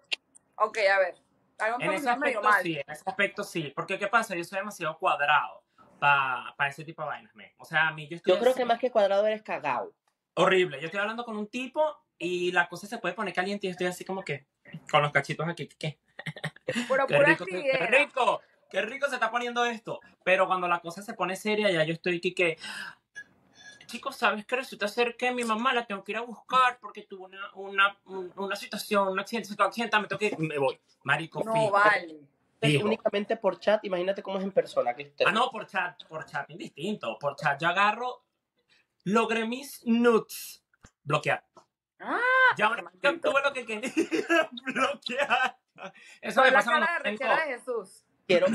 [0.57, 1.15] Ok, a ver.
[1.59, 2.63] Algo En estamos ese haciendo medio aspecto mal.
[2.63, 3.73] sí, en ese aspecto sí.
[3.75, 4.35] Porque ¿qué pasa?
[4.35, 5.63] Yo soy demasiado cuadrado
[5.99, 7.53] para ese tipo de vainas, men.
[7.59, 9.93] O sea, a mí yo estoy Yo creo así- que más que cuadrado eres cagao.
[10.35, 10.79] horrible.
[10.81, 13.73] Yo estoy hablando con un tipo y la cosa se puede poner caliente y yo
[13.73, 14.47] estoy así como que
[14.91, 15.69] con los cachitos aquí.
[15.79, 15.99] ¿Qué?
[16.89, 20.01] Pero Qué pura rico, qué, rico, qué rico se está poniendo esto.
[20.25, 22.57] Pero cuando la cosa se pone seria, ya yo estoy aquí que.
[23.91, 24.57] Chicos, ¿sabes qué?
[24.57, 27.99] Resulta ser que mi mamá la tengo que ir a buscar porque tuvo una, una,
[28.07, 30.39] un- una situación, un accidente, se quedó accidentada, me tengo que ir.
[30.39, 30.79] Me voy.
[31.03, 31.71] Marico, No fijo.
[31.73, 32.21] vale.
[32.61, 32.85] Es Fijo.
[32.85, 34.95] únicamente por chat, imagínate cómo es en persona.
[34.95, 35.25] Que esté.
[35.27, 37.19] Ah, no, por chat, por chat, indistinto.
[37.19, 38.23] Por chat yo agarro,
[39.05, 40.63] logré mis nudes
[41.03, 41.43] bloquear.
[41.99, 42.21] Ah,
[42.57, 43.19] Ya ahora maldito.
[43.31, 43.91] tuve lo que quería
[44.65, 45.59] bloquear.
[46.21, 48.05] Eso me la pasa cuando cara de de Jesús.
[48.27, 48.47] Quiero,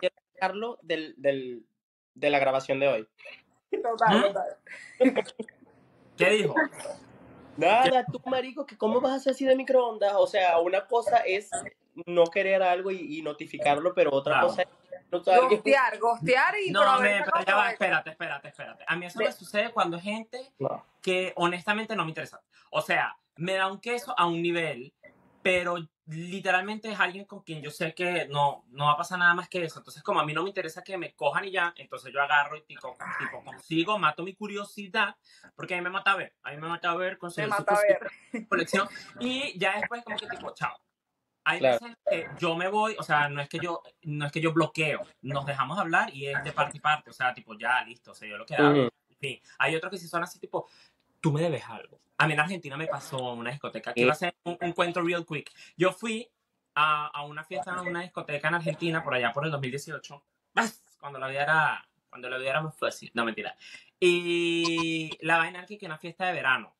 [0.00, 1.66] quiero sacarlo del, del,
[2.14, 3.08] de la grabación de hoy.
[3.82, 4.56] Total, total.
[6.16, 6.54] ¿Qué dijo?
[7.56, 10.14] Nada, tú, marico, que cómo vas a hacer así de microondas.
[10.16, 11.50] O sea, una cosa es
[12.06, 14.48] no querer algo y, y notificarlo, pero otra Claro.
[14.48, 14.68] cosa es
[15.10, 18.84] no saber que- Gostear, gostear y No, me, pero ya va, espérate, espérate, espérate.
[18.86, 20.84] A mí eso me sucede cuando hay gente No.
[21.02, 22.40] que honestamente no me interesa.
[22.70, 24.92] O sea, me da un queso a un nivel,
[25.42, 25.76] pero
[26.08, 29.48] literalmente es alguien con quien yo sé que no, no va a pasar nada más
[29.48, 29.78] que eso.
[29.80, 32.56] Entonces, como a mí no me interesa que me cojan y ya, entonces yo agarro
[32.56, 35.16] y tipo, tipo consigo, mato mi curiosidad,
[35.54, 37.76] porque a mí me mata ver, a mí me mata ver, Me conseguir mata a
[37.76, 38.10] su ver.
[38.48, 38.88] colección,
[39.20, 40.76] y ya después como que tipo, chao.
[41.44, 41.78] Hay Claro.
[41.80, 44.52] veces que yo me voy, o sea, no es que yo, no es que yo
[44.52, 48.12] bloqueo, nos dejamos hablar y es de parte y parte, o sea, tipo, ya, listo,
[48.12, 48.90] o sea, yo lo que hago, Ujú.
[49.10, 49.40] en fin.
[49.58, 50.68] Hay otros que sí son así, tipo,
[51.20, 52.00] tú me debes algo.
[52.18, 53.92] A mí en Argentina me pasó una discoteca.
[53.92, 55.50] Quiero hacer un, un cuento real quick.
[55.76, 56.28] Yo fui
[56.74, 60.24] a, a una fiesta en una discoteca en Argentina por allá por el 2018.
[60.52, 60.82] ¡Bas!
[60.98, 63.10] Cuando la vida era, cuando la vida era más fácil.
[63.14, 63.56] No, mentira.
[64.00, 66.74] Y la vaina era que una fiesta de verano.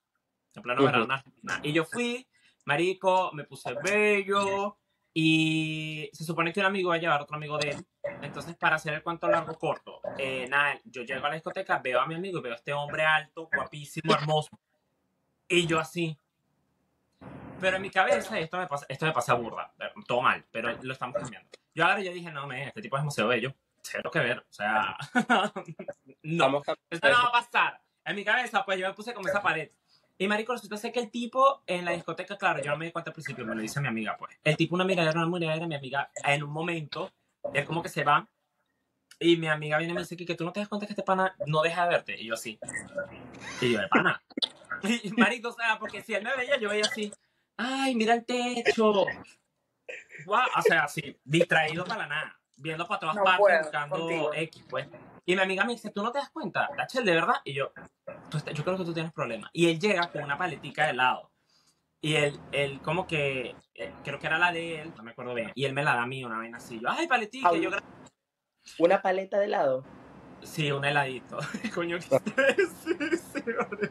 [0.55, 0.87] En plano Ujú.
[0.87, 1.61] verano en Argentina.
[1.63, 2.27] Y yo fui,
[2.65, 4.77] marico, me puse bello.
[5.15, 7.87] Y se supone que un amigo va a llevar a otro amigo de él.
[8.23, 12.01] Entonces, para hacer el cuento largo corto, eh, nada, yo llego a la discoteca, veo
[12.01, 14.51] a mi amigo, veo a este hombre alto, guapísimo, hermoso.
[15.49, 16.19] Y yo así.
[17.61, 19.73] Pero en mi cabeza, esto me pasa, esto me pasa burda,
[20.07, 21.49] todo mal, pero lo estamos cambiando.
[21.75, 24.53] Yo ahora yo dije, no, me, este tipo es demasiado bello, cero que ver, o
[24.53, 24.97] sea,
[26.23, 27.81] no, esto no va a pasar.
[28.05, 29.71] En mi cabeza, pues yo me puse como esa pared.
[30.21, 32.93] Y marico, resulta ser que el tipo en la discoteca, claro, yo no me di
[32.93, 34.37] cuenta al principio, me lo dice mi amiga, pues.
[34.43, 37.13] El tipo, una amiga, era una miradera, mi amiga, en un momento,
[37.55, 38.29] es como que se va.
[39.21, 41.03] Y mi amiga viene y me dice que tú no te das cuenta que este
[41.03, 42.21] pana no deja de verte.
[42.21, 42.59] Y yo así.
[43.61, 44.23] Y yo, de pana.
[45.49, 47.13] O sea, porque si él me veía, yo veía así.
[47.57, 49.07] Ay, mira el techo.
[50.25, 52.41] Guau, O sea, así, distraído para nada.
[52.57, 54.35] Viendo para todas No partes, puedo buscando contigo.
[54.35, 54.89] X, pues.
[55.25, 56.69] Y mi amiga me dice, ¿tú no te das cuenta?
[56.77, 57.37] Rachel, de verdad.
[57.45, 57.71] Y yo,
[58.31, 59.51] "Tú estás- yo creo que tú tienes problemas.
[59.53, 61.31] Y él llega con una paletica de helado.
[62.01, 65.35] Y él, él como que, eh, creo que era la de él, no me acuerdo
[65.35, 65.53] bien.
[65.55, 66.81] Y él me la da a mí, una vaina así.
[66.81, 67.55] Yo, ay, paletica.
[67.55, 67.83] Y yo, "Gra-
[68.79, 69.85] Una paleta de helado.
[70.43, 71.39] sí, un heladito.
[71.75, 72.09] Coño, que sí,
[73.35, 73.91] sí, vale.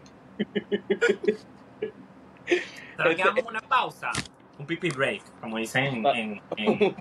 [2.98, 4.12] Pero que hagamos una pausa.
[4.58, 6.96] Un pipi break, como dicen en, en, en,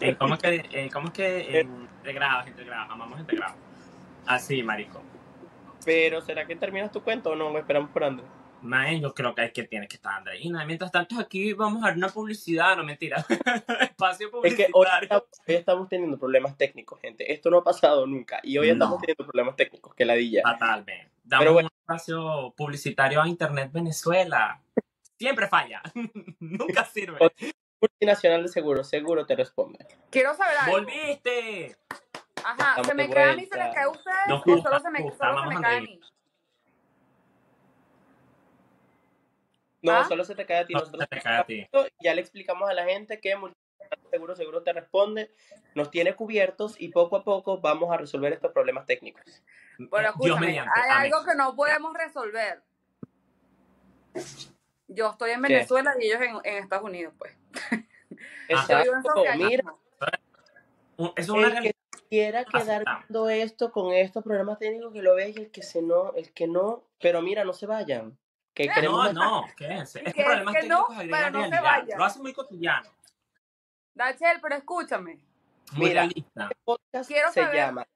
[0.00, 3.54] en- ¿cómo es que, eh, cómo es que en integrado, integrado, amamos integrado.
[4.26, 5.02] Así, marico.
[5.84, 7.56] Pero, ¿será que terminas tu cuento o no?
[7.56, 8.28] Esperamos por Andrés.
[8.62, 10.66] Man, yo creo que es que tiene que estar Andreina.
[10.66, 13.24] Mientras tanto, aquí vamos a ver una publicidad, no mentira.
[13.80, 15.02] Espacio Es que hoy publicitario.
[15.04, 17.32] estamos, hoy estamos teniendo problemas técnicos, gente.
[17.32, 18.38] Esto no ha pasado nunca.
[18.42, 18.72] Y hoy No.
[18.74, 20.42] estamos teniendo problemas técnicos, que ladilla.
[20.42, 21.09] Totalmente.
[21.30, 21.68] Damos Pero bueno.
[21.72, 24.60] un espacio publicitario a Internet Venezuela.
[25.16, 25.80] Siempre falla.
[26.40, 27.18] Nunca sirve.
[27.80, 29.86] multinacional de seguro, seguro te responde.
[30.10, 30.78] Quiero saber algo.
[30.78, 31.76] ¡Volviste!
[32.44, 34.90] Ajá, ¿se me cae a mí, se les cae a ustedes Nos o solo se
[34.90, 36.00] me, solo se me cae a mí?
[39.82, 40.04] No, ¿Ah?
[40.08, 40.72] solo se te cae a ti.
[40.74, 41.68] No, Nosotros se te cae a ti.
[42.02, 43.30] ya le explicamos a la gente que
[44.10, 45.30] seguro, seguro te responde,
[45.74, 49.22] nos tiene cubiertos y poco a poco vamos a resolver estos problemas técnicos.
[49.26, 49.42] Eh,
[49.78, 50.70] Dios escúchame, mediante.
[50.74, 51.12] hay amén.
[51.12, 52.62] algo que no podemos resolver.
[54.88, 55.52] Yo estoy en ¿Qué?
[55.54, 57.36] Venezuela y ellos en, en Estados Unidos, pues.
[58.48, 58.92] Exacto,
[59.36, 59.74] mira,
[61.16, 61.74] es una el que
[62.08, 65.80] quiera quedar viendo esto con estos problemas técnicos que lo ve y el que se
[65.80, 68.18] no, el que no, pero mira, no se vayan.
[68.52, 70.02] Que queremos No, no, quédense.
[70.02, 71.70] Que- Estos problemas que no, técnicos agregan pero no se realidad.
[71.82, 71.98] vayan.
[71.98, 72.90] Lo hace muy cotidiano,
[73.94, 75.18] Dachel, pero escúchame.
[75.76, 76.02] Mira.
[76.02, 76.44] realista.
[76.44, 77.86] Este podcast Quiero se saber- llama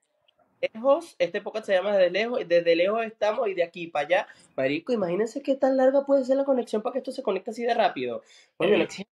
[0.61, 4.07] Lejos, este podcast se llama Desde Lejos, y desde lejos estamos y de aquí para
[4.07, 4.29] allá.
[4.57, 7.65] Marico, imagínense qué tan larga puede ser la conexión para que esto se conecte así
[7.65, 8.23] de rápido.
[8.61, 9.11] Eh, no existe.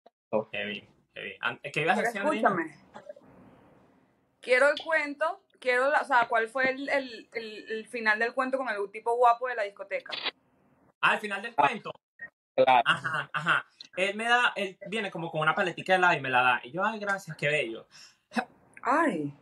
[0.54, 1.36] Heavy, heavy.
[1.42, 2.50] An- ¿Qué ibas a Pero decir, Andreina?
[2.50, 2.76] escúchame.
[4.40, 8.34] Quiero el cuento, quiero, la- o sea, cuál fue el, el, el, el final del
[8.34, 10.14] cuento con el tipo guapo de la discoteca.
[11.02, 11.92] Ah, al final del cuento.
[12.56, 12.82] Claro.
[12.86, 13.66] Ajá, ajá.
[13.98, 16.62] Él me da, él viene como con una paletica de helado y me la da.
[16.64, 17.88] Y yo, ay, gracias, qué bello.
[18.84, 19.34] Ay,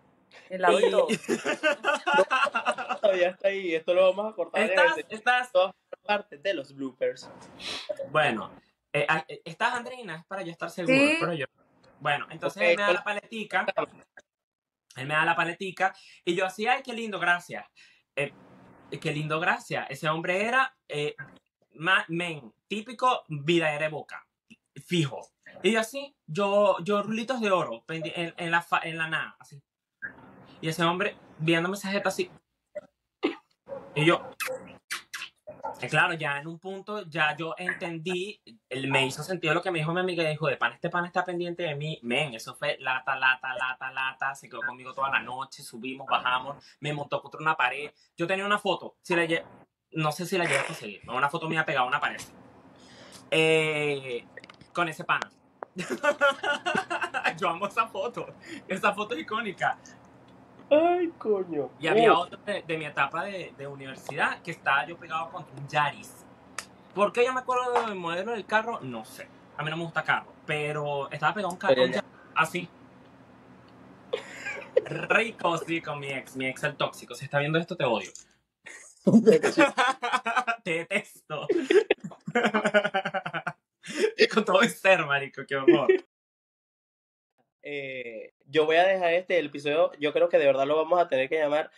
[0.50, 1.08] el lado y Y- todo.
[3.02, 3.76] Todavía está ahí.
[3.76, 5.06] Esto lo vamos a cortar estás, veces.
[5.12, 5.74] estás, Todas
[6.06, 7.30] partes de los bloopers.
[8.12, 8.52] bueno,
[8.94, 11.18] eh, ah, eh, estás, Andreina, es para yo estar seguro, Sí.
[11.20, 11.46] pero yo.
[12.00, 13.66] Bueno, entonces él me da ¿cuál- la paletica,
[14.96, 15.94] él me da la paletica,
[16.26, 17.66] y yo así, ay, qué lindo, gracias.
[18.16, 18.34] Eh,
[19.02, 19.86] qué lindo, gracias.
[19.90, 21.16] Ese hombre era, eh,
[21.76, 24.26] ma- men, típico vida de boca,
[24.90, 25.22] fijo.
[25.62, 29.36] Y yo así, yo, yo rulitos de oro, en, en la, fa- en la nada,
[29.40, 29.62] así.
[30.62, 32.32] Y ese hombre viéndome esa jeta así.
[33.94, 34.32] Y yo,
[35.82, 39.70] eh, claro, ya en un punto, ya yo entendí, él me hizo sentido lo que
[39.72, 42.56] me dijo mi amiga, dijo, de pan, este pan está pendiente de mí, men, eso
[42.56, 47.22] fue lata, lata, lata, lata, se quedó conmigo toda la noche, subimos, bajamos, me montó
[47.22, 49.44] contra una pared, yo tenía una foto, si la lle-
[49.92, 52.22] no sé si la llevo a conseguir, una foto mía pegada a una pared,
[53.32, 54.26] Eh,
[54.74, 55.30] con ese pana.
[57.38, 58.28] yo amo esa foto,
[58.68, 59.78] esa foto es icónica.
[60.70, 61.72] Ay, coño.
[61.80, 65.56] Y había otro de, de mi etapa de, de universidad que estaba yo pegado contra
[65.56, 66.26] un Yaris.
[66.94, 68.80] ¿Por qué yo me acuerdo del modelo del carro?
[68.82, 69.28] No sé.
[69.58, 70.32] A mí no me gusta carro.
[70.46, 72.04] Pero estaba pegado a un carro Yaris,
[72.36, 72.70] así.
[74.86, 76.36] Rico, sí, con mi ex.
[76.36, 77.16] Mi ex el tóxico.
[77.16, 78.12] Si está viendo esto, te odio.
[80.64, 81.48] te detesto.
[84.18, 85.44] y con todo mi ser, marico.
[85.48, 85.88] Qué horror.
[87.62, 89.92] eh, yo voy a dejar este el episodio.
[90.00, 91.72] Yo creo que de verdad lo vamos a tener que llamar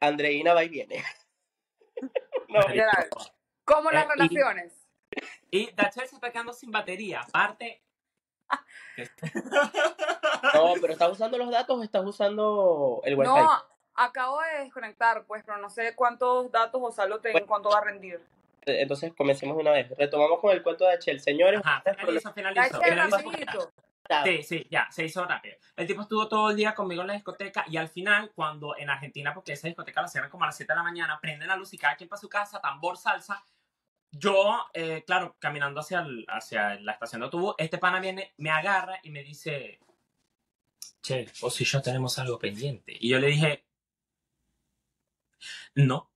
[0.00, 1.02] Andreina va y viene.
[2.48, 2.60] no.
[3.64, 4.72] Como las Eh, y- relaciones.
[5.50, 7.20] Y Dachel se está quedando sin batería.
[7.20, 7.80] Aparte...
[10.54, 13.28] no, pero ¿estás usando los datos o estás usando el wifi?
[13.30, 13.48] No,
[13.94, 17.84] acabo de desconectar, pues, pero no sé cuántos datos o saldo tengo, cuánto va a
[17.84, 18.20] rendir.
[18.66, 19.90] Entonces comencemos de una vez.
[19.96, 21.20] Retomamos con el cuento de Achel.
[21.20, 22.80] Señores, Ajá, finalizo, finalizo.
[22.80, 23.72] Finalizo.
[24.24, 25.56] Sí, sí, ya, se hizo rápido.
[25.76, 28.90] El tipo estuvo todo el día conmigo en la discoteca y al final, cuando en
[28.90, 31.56] Argentina, porque esa discoteca la cierran como a las 7 de la mañana, prenden la
[31.56, 33.42] luz y cada quien para su casa, tambor, salsa.
[34.10, 38.50] Yo, eh, claro, caminando hacia, el- hacia la estación de autobús, este pana viene, me
[38.50, 39.80] agarra y me dice,
[41.02, 42.92] che, vos y yo tenemos algo pendiente.
[43.00, 43.64] Y yo le dije,
[45.74, 46.10] no,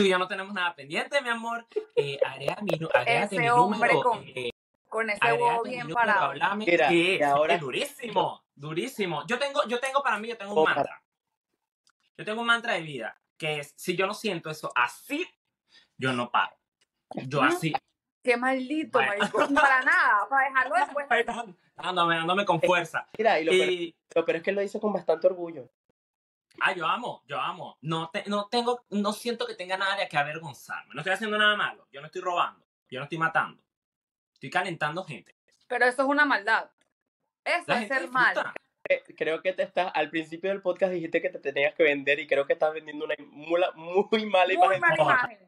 [0.00, 1.66] tú y yo no tenemos nada pendiente, mi amor.
[1.94, 4.02] Eh, agrégate mi, agrégate Ese mi hombre número.
[4.02, 4.50] con- eh,
[4.88, 6.56] Con ese huevo bien número, parado.
[6.56, 9.26] Mira, y ahora- es durísimo, durísimo.
[9.26, 11.02] Yo tengo, yo tengo para mí, yo tengo un mantra.
[12.16, 15.26] Yo tengo un mantra de vida, que es, si yo no siento eso así,
[15.96, 16.56] yo no paro.
[17.26, 17.72] Yo así,
[18.22, 19.30] Qué maldito, Bueno.
[19.54, 21.06] Para nada, para dejarlo después.
[21.76, 23.08] dándome, dándome con fuerza.
[23.16, 25.70] mira, y lo, peor, Y, lo peor es que él lo dice con bastante orgullo.
[26.60, 27.78] Ah, yo amo, yo amo.
[27.82, 30.94] No, te- no tengo, no siento que tenga nada de que avergonzarme.
[30.94, 31.86] No estoy haciendo nada malo.
[31.92, 32.64] Yo no estoy robando.
[32.90, 33.62] Yo no estoy matando.
[34.34, 35.36] Estoy calentando gente.
[35.68, 36.70] Pero eso es una maldad.
[37.44, 38.34] Eso es ser mal.
[39.16, 42.26] Creo que te estás, al principio del podcast dijiste que te tenías que vender y
[42.26, 44.80] creo que estás vendiendo una mula- muy mala Muy imagen.
[44.80, 45.28] mala Importa.
[45.30, 45.38] imagen.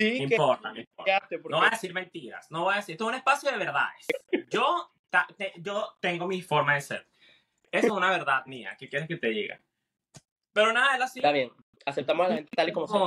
[0.00, 1.20] Sí, No que importa, importa.
[1.28, 2.94] porque No voy a decir mentiras, no voy a decir.
[2.94, 4.06] Esto es un espacio de verdades.
[4.50, 7.06] Yo, ta- te- yo tengo mi forma de ser.
[7.70, 8.76] Eso es una verdad mía.
[8.78, 9.60] ¿Qué quieres que te diga?
[10.58, 11.18] Pero nada, él así.
[11.20, 11.52] está bien.
[11.86, 13.06] Aceptamos a la gente tal y como son.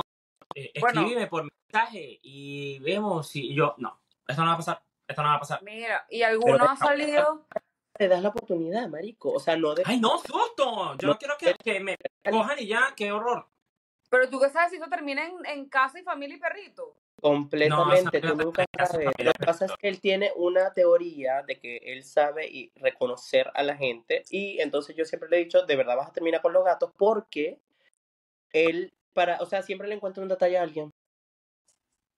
[0.54, 1.00] eh, Bueno.
[1.02, 3.74] escríbeme por mensaje y vemos si yo.
[3.78, 4.82] No, esto no va a pasar.
[5.06, 5.62] Esto no va a pasar.
[5.62, 7.46] Mira, y alguno ha salido.
[7.94, 9.32] Te das la oportunidad, marico.
[9.32, 9.82] O sea, no de...
[9.84, 10.96] ¡Ay, no, susto!
[10.96, 11.96] Yo no quiero que, que me
[12.30, 13.46] cojan y ya, qué horror.
[14.08, 16.96] Pero tú qué sabes si eso termina en, en casa y familia y perrito.
[17.22, 19.06] Completamente, No, tú nunca sabes.
[19.16, 23.48] Lo que pasa es que él tiene una teoría de que él sabe y reconocer
[23.54, 26.42] a la gente y entonces yo siempre le he dicho, de verdad vas a terminar
[26.42, 27.60] con los gatos porque
[28.52, 30.90] él, para, o sea, siempre le encuentra un detalle a alguien.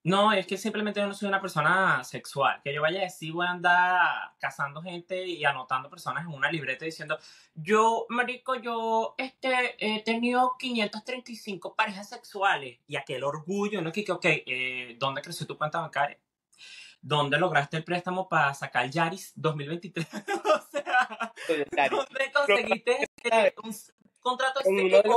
[0.05, 2.61] No, es que simplemente yo no soy una persona sexual.
[2.62, 6.53] Que yo vaya a decir, voy a andar cazando gente y anotando personas en una
[6.53, 7.19] libreta diciendo,
[7.55, 12.81] yo, marico, yo este, he tenido 535 parejas sexuales.
[12.87, 13.93] Y aquel orgullo, ¿no?
[13.93, 16.19] Que, que, ok, eh, ¿dónde creció tu cuenta bancaria?
[17.01, 20.07] ¿Dónde lograste el préstamo para sacar el Yaris 2023?
[20.07, 21.33] o sea,
[21.88, 23.75] ¿dónde conseguiste eh, un
[24.21, 25.14] contrato En Inútil,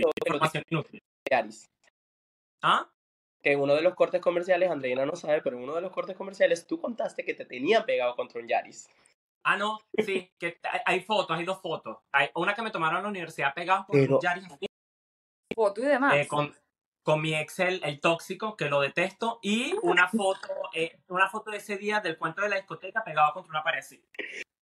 [0.00, 1.02] lo información inútil.
[1.28, 1.68] de Aris.
[2.62, 2.91] ¿Ah?
[3.42, 5.90] Que en uno de los cortes comerciales, Andreina no sabe, pero en uno de los
[5.92, 8.88] cortes comerciales tú contaste que te tenían pegado contra un Yaris.
[9.44, 11.98] Ah, no, sí, que hay- hay fotos, hay dos fotos.
[12.12, 14.46] Hay una que me tomaron en la universidad pegados con Pero- un Yaris
[15.54, 16.14] Foto y demás.
[16.14, 16.54] eh, con,
[17.02, 21.56] con mi Excel, el tóxico, que lo detesto, y una foto, eh, una foto de
[21.56, 24.00] ese día del cuento de la discoteca pegado contra una pared así.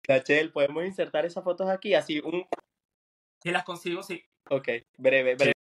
[0.07, 2.47] Nachel, podemos insertar esas fotos aquí, así un...
[3.43, 4.23] Si las consigo, sí.
[4.51, 5.53] Ok, breve, breve.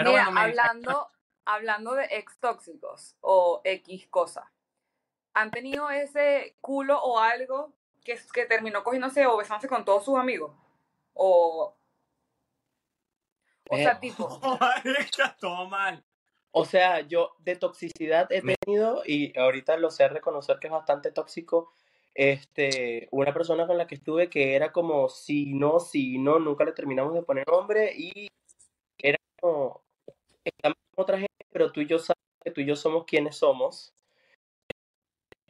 [0.00, 1.10] Pero Mira, bueno, me- hablando,
[1.44, 4.50] hablando de ex tóxicos o X cosa,
[5.34, 10.16] ¿han tenido ese culo o algo que, que terminó cogiéndose o besándose con todos sus
[10.18, 10.52] amigos?
[11.12, 11.76] O.
[13.68, 14.40] O sea, Eh, tipo.
[14.60, 16.02] Marica, todo mal.
[16.50, 21.12] O sea, yo de toxicidad he tenido, y ahorita lo sé reconocer que es bastante
[21.12, 21.74] tóxico,
[22.14, 26.64] este, una persona con la que estuve que era como si no, si no, nunca
[26.64, 28.28] le terminamos de poner nombre y
[28.98, 29.84] era como,
[30.44, 33.36] estamos con otra gente, pero tú y yo sabes que tú y yo somos quienes
[33.36, 33.92] somos.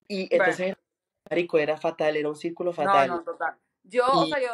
[0.09, 0.74] Y entonces,
[1.29, 3.09] marico, era fatal, era un círculo No, fatal.
[3.09, 3.57] no, total.
[3.85, 4.48] Yo, o Y- sea, yo.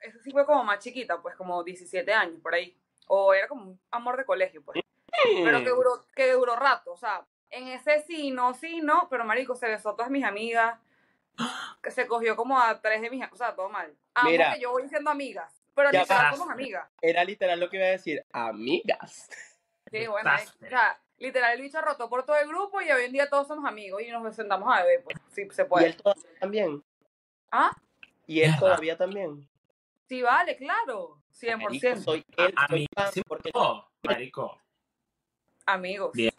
[0.00, 2.76] Eso sí fue como más chiquita, pues como 17 años, por ahí.
[3.08, 4.80] O era como un amor de colegio, pues.
[5.44, 9.24] Pero que duró, que duró rato, o sea, en ese sí, no, sí, no, pero
[9.24, 10.78] marico, se besó a todas mis amigas,
[11.82, 13.92] que se cogió como a tres de mis, o sea, todo mal.
[14.14, 14.54] Amo Mira.
[14.54, 16.88] que yo voy siendo amigas, pero Ya literal somos amigas.
[17.02, 19.28] Era literal lo que iba a decir, amigas.
[19.90, 23.04] Sí, bueno, es- o sea, literal el bicho rotó por todo el grupo y hoy
[23.04, 25.86] en día todos somos amigos y nos sentamos a beber, pues, sí, se Y puede.
[25.86, 26.84] él todavía también.
[27.50, 27.70] ¿Ah?
[28.26, 29.48] Y él todavía también.
[30.08, 32.02] Sí, vale, claro, Marico, 100%.
[32.02, 33.24] soy él, A- soy fan, amiguísimo.
[33.28, 34.60] porque Oh, marico.
[35.66, 36.12] Amigos.
[36.14, 36.32] Bien.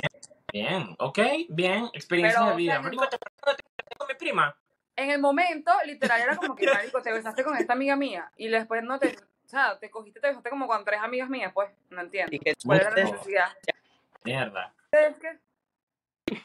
[0.52, 1.90] Bien, ok, bien.
[1.94, 2.72] Experiencia Pero, de o vida.
[2.74, 4.58] sea, en el Marico, ¿te acuerdas cuando te con mi prima?
[4.98, 8.50] En el momento, literal, era como que, marico, te besaste con esta amiga mía y
[8.50, 11.70] después no te, o sea, te cogiste, te besaste como con tres amigas mías, pues,
[11.90, 12.36] no entiendo.
[12.36, 13.50] y que ¿Cuál era la necesidad?
[14.24, 14.74] Mierda.
[14.92, 15.40] Es que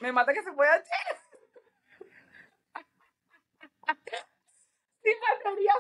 [0.01, 0.83] me mata que se pueda
[5.03, 5.73] Sí, mataría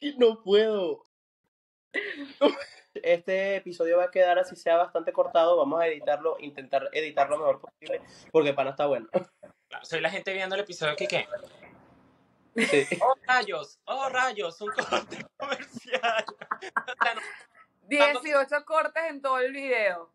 [0.00, 0.16] 100%.
[0.18, 1.06] no puedo.
[2.94, 5.56] Este episodio va a quedar así sea bastante cortado.
[5.56, 9.08] Vamos a editarlo, intentar editarlo lo mejor posible, porque pana está bueno.
[9.68, 11.26] Claro, Soy la gente viendo el episodio que qué.
[12.66, 12.86] Sí.
[13.02, 16.24] Oh, rayos, oh, rayos, un corte comercial.
[16.28, 17.20] O sea, no-
[17.88, 20.10] 18 cortes en todo el video.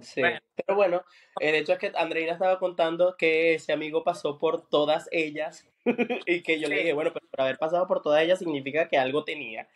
[0.00, 0.20] Sí.
[0.20, 0.40] Bueno.
[0.54, 1.04] Pero bueno,
[1.40, 5.66] el hecho es que Andreina estaba contando que ese amigo pasó por todas ellas
[6.26, 8.98] y que yo le dije, bueno, pero por haber pasado por todas ellas significa que
[8.98, 9.68] algo tenía,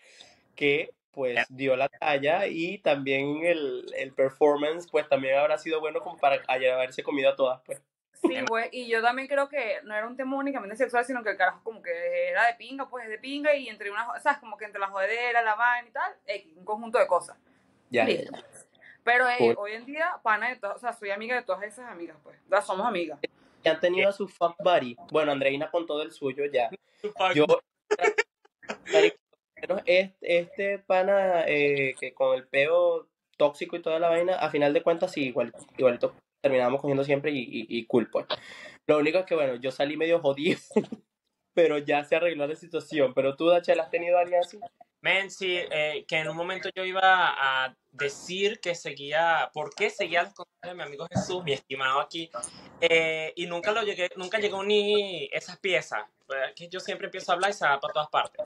[0.55, 6.01] que pues dio la talla y también el, el performance pues también habrá sido bueno
[6.01, 7.83] como para haberse comido a todas, pues.
[8.23, 11.31] Sí, güey, y yo también creo que no era un tema únicamente sexual, sino que
[11.31, 14.39] el carajo como que era de pinga, pues de pinga, y entre una, ¿sabes?
[14.39, 17.39] Como que entre la jodedera, la vaina y tal, X, un conjunto de cosas.
[17.89, 18.45] Ya, ya, ya.
[19.03, 21.89] Pero eh, hoy en día, pana de todas, o sea, soy amiga de todas esas
[21.89, 22.39] amigas, pues.
[22.47, 23.19] O sea, somos amigas.
[23.65, 24.97] Y han tenido a su fuck buddy.
[25.11, 26.71] Bueno, Andreina con todo el suyo ya.
[27.35, 27.47] Yo,
[29.87, 34.75] este, este pana eh, que con el peo tóxico y toda la vaina, a final
[34.75, 38.27] de cuentas sí, igual, igualito terminábamos cogiendo siempre y, y, y cool, pues.
[38.87, 40.59] Lo único es que, bueno, yo salí medio jodido,
[41.55, 43.13] pero ya se arregló la situación.
[43.15, 44.59] Pero tú, Dachel, ¿has tenido alguien así?
[45.03, 49.89] Men, sí, eh, que en un momento yo iba a decir que seguía, ¿por qué
[49.89, 52.31] seguía los consejos de mi amigo Jesús, mi estimado aquí?
[52.83, 56.03] Eh, y nunca lo llegué, nunca llegó ni esas piezas.
[56.27, 58.45] Pues, que yo siempre empiezo a hablar y se va para todas partes.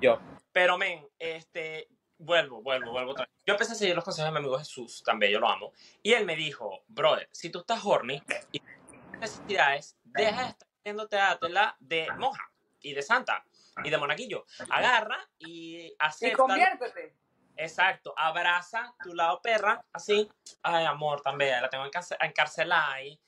[0.00, 0.18] Yo.
[0.52, 1.88] Pero, men, este,
[2.18, 3.34] vuelvo, vuelvo, vuelvo otra vez.
[3.46, 5.72] Yo empecé a seguir los consejos de mi amigo Jesús, también yo lo amo.
[6.02, 10.68] Y él me dijo, brother, si tú estás horny y tienes necesidades, deja de estar
[10.80, 12.50] haciéndote dátela de monja
[12.80, 13.44] y de santa
[13.84, 14.44] y de monaguillo.
[14.70, 16.36] Agarra y Y acepta.
[16.36, 17.14] conviértete.
[17.58, 20.30] Exacto, abraza tu lado perra, así.
[20.62, 23.18] Ay, amor, también la tengo encarce- encarcelada ahí.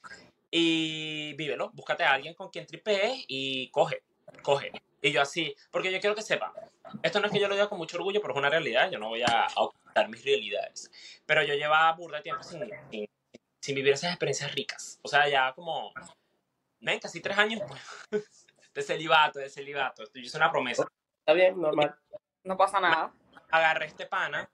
[0.50, 4.02] Y vívelo, búscate a alguien con quien tripees y coge.
[4.42, 4.72] Coge.
[5.00, 6.52] Y yo así, porque yo quiero que sepa,
[7.02, 8.98] esto no es que yo lo diga con mucho orgullo, pero es una realidad, yo
[8.98, 10.90] no voy a ocultar mis realidades.
[11.24, 13.08] Pero yo llevaba burda de tiempo sin, sin,
[13.60, 14.98] sin vivir esas experiencias ricas.
[15.02, 15.92] O sea, ya como,
[16.80, 17.62] ven, casi tres años
[18.08, 20.04] pues, de celibato, de celibato.
[20.14, 20.86] Yo hice una promesa.
[21.20, 21.94] Está bien, normal.
[22.44, 23.12] No pasa nada.
[23.50, 24.50] Agarré este pana.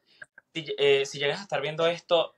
[0.52, 2.36] Si, eh, si llegas a estar viendo esto,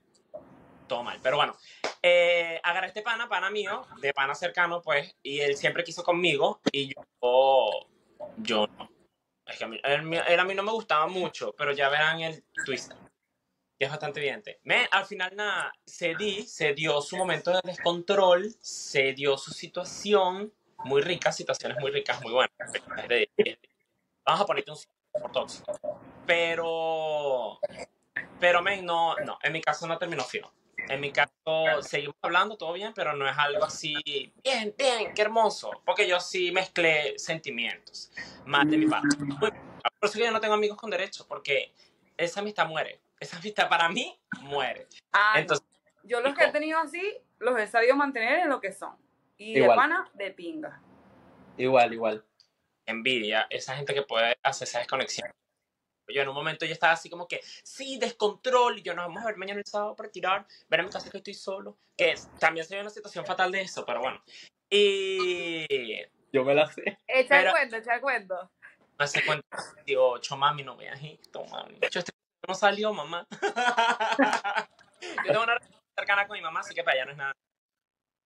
[0.86, 1.18] todo mal.
[1.22, 1.56] Pero bueno,
[2.02, 6.60] eh, agarré este pana, pana mío, de pana cercano, pues, y él siempre quiso conmigo
[6.72, 7.88] y yo,
[8.38, 8.90] yo no.
[9.46, 12.20] Es que a mí, él, él a mí no me gustaba mucho, pero ya verán
[12.20, 12.92] el twist.
[13.78, 14.60] Que es bastante evidente.
[14.64, 19.52] Me, al final, nada, se di, se dio su momento de descontrol, se dio su
[19.52, 22.54] situación, muy rica, situaciones muy ricas, muy buenas.
[24.24, 24.78] Vamos a ponerte un
[25.12, 25.78] por tóxico.
[26.26, 27.60] Pero,
[28.40, 30.52] pero, men, no, no, en mi caso no terminó fino.
[30.88, 33.94] En mi caso, seguimos hablando, todo bien, pero no es algo así,
[34.42, 35.70] bien, bien, qué hermoso.
[35.84, 38.10] Porque yo sí mezclé sentimientos,
[38.44, 39.16] más de mi parte.
[39.40, 39.52] Por
[40.02, 41.72] eso que yo no tengo amigos con derecho, porque
[42.16, 43.00] esa amistad muere.
[43.18, 44.86] Esa amistad para mí muere.
[45.12, 45.40] Ah, no.
[45.40, 45.66] Entonces,
[46.04, 48.94] Yo los que he tenido así, los he sabido mantener en lo que son.
[49.38, 50.80] Y de pana, de pinga.
[51.56, 52.24] Igual, igual.
[52.86, 55.28] envidia esa gente que puede hacer esa desconexión.
[56.08, 59.22] Yo en un momento yo estaba así como que, sí, descontrol, y yo nos vamos
[59.22, 62.12] a ver mañana el sábado para tirar, ver a mi casa que estoy solo, que
[62.12, 64.22] es- también se ve una situación fatal de eso, pero bueno.
[64.70, 65.66] Y
[66.32, 66.98] Yo me la sé.
[67.06, 68.50] Echa el cuento, echa el cuento.
[68.98, 69.46] hace cuenta,
[69.84, 71.78] 18, mami, no veas esto, mami.
[71.90, 72.12] Yo este
[72.46, 73.26] no salió, mamá.
[75.24, 77.32] yo tengo una relación cercana con mi mamá, así que para allá no es nada.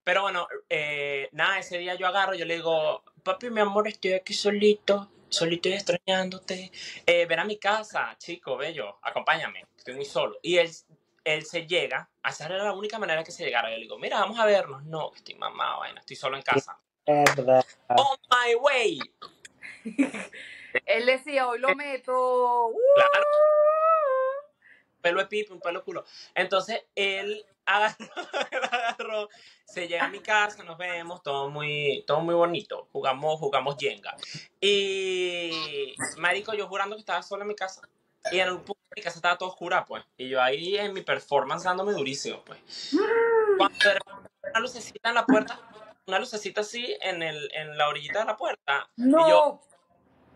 [0.04, 4.14] Pero bueno, eh, nada, ese día yo agarro, yo le digo, papi, mi amor, estoy
[4.14, 6.70] aquí solito, solito y extrañándote.
[7.06, 10.38] Eh, ven a mi casa, chico, bello, acompáñame, estoy muy solo.
[10.42, 10.70] Y él,
[11.24, 13.70] él se llega, esa era la única manera que se llegara.
[13.70, 14.84] Yo le digo, mira, vamos a vernos.
[14.84, 16.78] No, que estoy mamado, vaina, estoy solo en casa.
[17.06, 17.64] Verdad.
[17.88, 19.00] On my way.
[20.86, 22.68] Él decía, hoy lo meto.
[22.68, 22.78] ¡Uh!
[22.94, 23.24] Claro.
[25.00, 26.04] pelo de pipi, un pelo culo.
[26.34, 27.44] Entonces él
[27.76, 28.06] agarró,
[28.72, 29.28] agarró,
[29.64, 32.88] se llega a mi casa, nos vemos, todo muy, todo muy bonito.
[32.92, 34.16] Jugamos, jugamos Jenga.
[34.60, 37.82] Y marico, yo jurando que estaba solo en mi casa.
[38.30, 40.04] Y en un punto mi casa estaba toda oscura, pues.
[40.16, 42.60] Y yo ahí en mi performance dándome durísimo, pues.
[43.56, 45.60] Cuando repente una lucecita en la puerta,
[46.06, 48.90] una lucecita así en, el, en la orillita de la puerta.
[48.96, 49.26] No.
[49.26, 49.60] Y yo,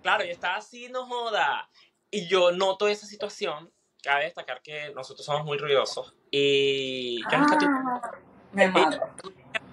[0.04, 1.70] Claro, yo estaba así, no joda.
[2.10, 3.72] Y yo noto esa situación.
[4.02, 6.14] Cabe destacar que nosotros somos muy ruidosos.
[6.36, 8.10] Y yo nunca tuve Ah,
[8.50, 8.98] me mato.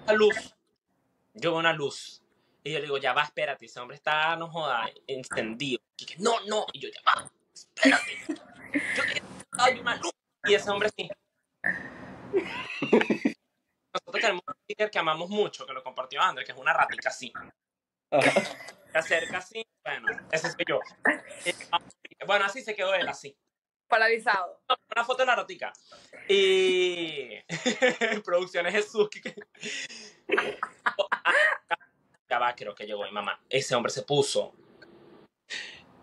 [0.04, 0.54] una luz.
[1.34, 2.22] Yo veo una luz.
[2.62, 3.66] Y yo le digo, ya va, espérate.
[3.66, 5.80] Ese hombre está, no joda, encendido.
[5.96, 6.66] Y que, no, no.
[6.72, 8.12] Y yo, ya va, espérate.
[8.96, 9.26] Yo quiero
[9.58, 10.12] hay una luz.
[10.44, 11.10] Y ese hombre sí.
[13.92, 17.08] Nosotros tenemos un sticker que amamos mucho, que lo compartió André, que es una ratica
[17.08, 17.32] así.
[18.92, 20.78] Se acerca así, bueno, ese soy yo.
[22.24, 23.36] Bueno, así se quedó él, así.
[23.92, 24.58] Paralizado.
[24.96, 25.70] Una foto de la ratica.
[26.26, 27.28] Y
[28.24, 29.10] producciones Jesús.
[29.10, 29.34] que-
[32.40, 33.38] va, creo que llegó mi mamá.
[33.50, 34.54] Ese hombre se puso.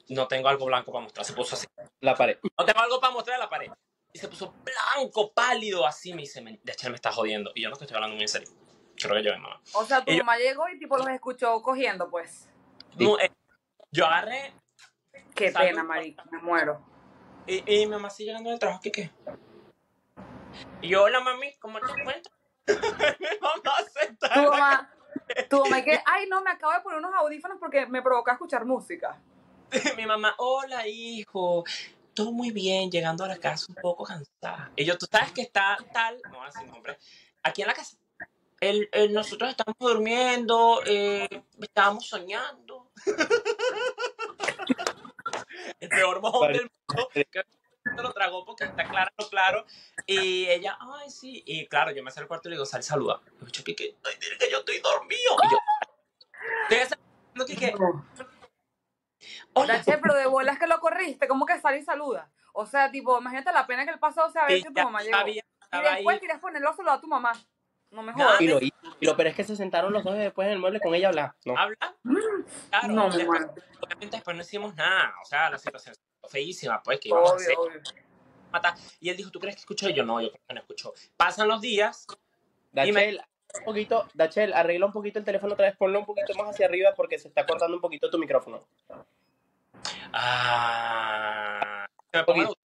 [0.10, 1.66] No tengo algo blanco para mostrar, se puso así.
[2.02, 2.38] La pared.
[2.60, 3.72] No tengo algo para mostrar la pared.
[4.14, 6.14] Y se puso blanco, pálido, así.
[6.14, 7.52] Me dice, "Men- de hecho me está jodiendo.
[7.56, 8.50] Y yo no te estoy hablando muy en serio.
[8.98, 9.60] Creo que yo, mi mamá.
[9.74, 12.48] O sea, tu Y yo- mamá llegó y tipo los escuchó cogiendo, pues.
[12.98, 13.32] No, eh,
[13.92, 14.54] yo agarré
[15.34, 15.68] Qué Salud.
[15.70, 16.86] pena, marica, me muero.
[17.50, 19.12] Y, y mi mamá sigue llegando del trabajo, ¿qué qué?
[20.82, 22.36] Y yo, hola mami, ¿cómo te encuentras?
[23.20, 24.42] mi mamá se Tu está...
[24.44, 24.94] mamá,
[25.50, 28.66] tu mamá que, ay, no, me acabo de poner unos audífonos porque me provoca escuchar
[28.66, 29.20] música.
[29.98, 31.64] mi mamá, hola hijo,
[32.14, 34.72] todo muy bien, llegando a la casa un poco cansada.
[34.76, 37.00] Y yo, tú sabes que está tal, no así nombre,
[37.42, 37.98] aquí en la casa.
[38.60, 41.28] El, el- nosotros estamos durmiendo, eh,
[41.60, 42.92] estábamos soñando.
[45.80, 47.10] el peor mojón del mundo.
[47.14, 47.26] Que
[47.96, 49.66] se lo tragó porque está claro, claro.
[50.06, 51.44] Y ella, ay, sí.
[51.46, 53.22] Y claro, yo me salgo al cuarto y le digo, sal, saluda.
[53.48, 53.96] Y yo, que
[54.52, 55.38] yo estoy dormido.
[55.44, 55.58] Y yo,
[56.70, 57.74] estoy haciendo que, que,
[59.54, 59.74] hola.
[59.78, 62.30] Dache, pero de bolas que lo corriste, ¿cómo que sale y saluda?
[62.54, 65.18] O sea, tipo, imagínate la pena que el pasado saber Y que tu mamá llegó.
[65.18, 67.34] sabía, Y después querías ponerlo solo a tu mamá.
[67.92, 68.40] No me jodas.
[68.42, 68.76] Y lo hizo.
[69.00, 71.08] Y lo peor es que se sentaron los dos después en el mueble con ella
[71.08, 71.34] a hablar.
[71.46, 71.58] No.
[71.58, 71.76] habla.
[72.70, 73.54] Claro, No, después, muero.
[73.82, 75.14] obviamente después no hicimos nada.
[75.22, 77.56] O sea, la situación fue feísima, pues, que íbamos a hacer.
[77.58, 77.82] Obvio, obvio.
[78.52, 78.76] matar.
[79.00, 79.90] Y él dijo, ¿tú crees que escuchó?
[79.90, 80.94] Y yo, no, yo creo que no escuchó.
[81.18, 82.06] Pasan los días.
[82.72, 83.22] Dachel,
[83.60, 86.68] un poquito, Dachel, arregla un poquito el teléfono otra vez, ponlo un poquito más hacia
[86.68, 88.68] arriba porque se está cortando un poquito tu micrófono.
[90.14, 92.60] Ah, me pongo Poquito.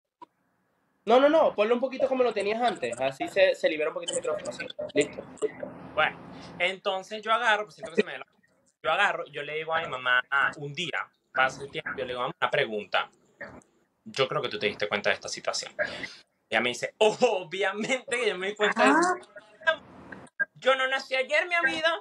[1.06, 3.94] No, no, no, ponlo un poquito como lo tenías antes, así se, se libera un
[3.96, 4.68] poquito el micrófono, así.
[4.94, 5.24] Listo.
[5.96, 6.18] Bueno,
[6.60, 8.26] entonces yo agarro, pues siento que se me la...
[8.84, 12.06] yo agarro, yo le digo a mi mamá, ah, un día, pasa el tiempo, yo
[12.06, 13.10] le digo, mamá, una pregunta.
[14.04, 15.74] Yo creo que tú te diste cuenta de esta situación.
[16.50, 19.16] Ella me dice, obviamente que yo me di cuenta de eso.
[20.56, 21.92] Yo no nací ayer, mi vida.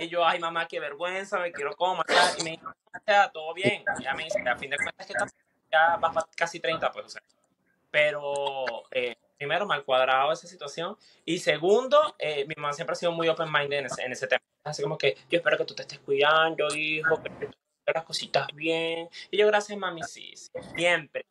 [0.00, 2.16] Y yo, ay, mamá, qué vergüenza, me quiero como matar.
[2.38, 2.64] Y me dice,
[3.32, 3.84] todo bien.
[3.98, 5.34] Y ella me dice, a fin de cuentas, que estás-
[5.70, 7.22] ya vas para casi 30, pues, o sea.
[7.90, 10.96] Pero, eh, primero, mal cuadrado esa situación.
[11.24, 14.42] Y segundo, eh, mi mamá siempre ha sido muy open-minded en ese, en ese tema.
[14.64, 18.04] Así como que, yo espero que tú te estés cuidando, hijo, que tú hagas las
[18.04, 19.08] cositas bien.
[19.30, 21.24] Y yo, gracias, mami, sí, sí, siempre.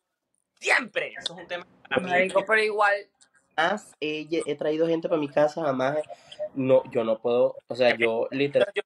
[0.60, 1.14] Siempre.
[1.18, 2.10] Eso es un tema para mí.
[2.10, 2.96] Marico, pero igual,
[4.00, 5.98] he, he traído gente para mi casa, jamás.
[6.54, 8.72] No, yo no puedo, o sea, yo literal.
[8.74, 8.84] Yo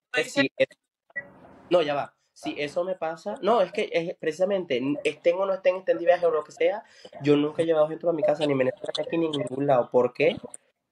[1.69, 2.13] no, ya va.
[2.41, 6.05] Si eso me pasa, no, es que es precisamente, estén o no estén, estén de
[6.05, 6.83] viaje o lo que sea,
[7.21, 9.67] yo nunca he llevado gente para mi casa, ni Venezuela, ni aquí, ni en ningún
[9.67, 9.91] lado.
[9.91, 10.37] ¿Por qué?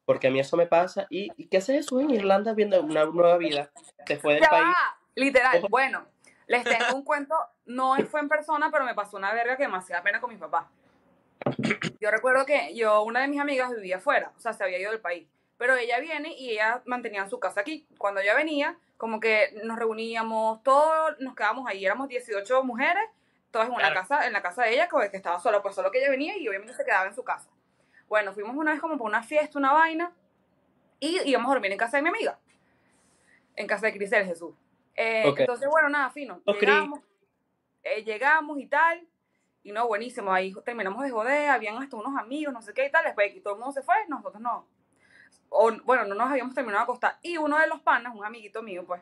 [0.05, 1.07] Porque a mí eso me pasa.
[1.09, 3.71] ¿Y, y qué haces eso en Irlanda viendo una nueva vida?
[4.05, 4.63] Te fue del ya país.
[4.63, 5.65] va, literal.
[5.71, 6.05] Bueno,
[6.45, 7.35] les tengo un cuento,
[7.65, 10.67] no fue en persona, pero me pasó una verga que demasiada pena con mis papás.
[11.99, 14.91] Yo recuerdo que yo, una de mis amigas vivía afuera, o sea, se había ido
[14.91, 15.27] del país.
[15.57, 17.87] Pero ella viene y ella mantenía su casa aquí.
[17.97, 23.05] Cuando ella venía, como que nos reuníamos, todos nos quedábamos ahí, éramos 18 mujeres,
[23.49, 24.01] todas en una Claro.
[24.01, 26.37] casa, en la casa de ella, que que estaba sola, pues solo que ella venía
[26.37, 27.49] y obviamente se quedaba en su casa.
[28.09, 30.11] Bueno, fuimos una vez como para una fiesta, una vaina,
[30.99, 32.37] y íbamos a dormir en casa de mi amiga,
[33.55, 34.53] en casa de Crisel Jesús.
[34.95, 35.33] Eh.
[35.37, 36.41] Entonces, bueno, nada, fino.
[36.43, 36.59] Cris.
[36.59, 36.99] Llegamos,
[37.83, 39.07] eh, llegamos y tal,
[39.63, 42.91] y no, buenísimo, ahí terminamos de joder, habían hasta unos amigos, no sé qué y
[42.91, 44.67] tal, después de que todo el mundo se fue, nosotros no,
[45.49, 48.61] o, bueno, no nos habíamos terminado de acostar, y uno de los panas, un amiguito
[48.61, 49.01] mío, pues,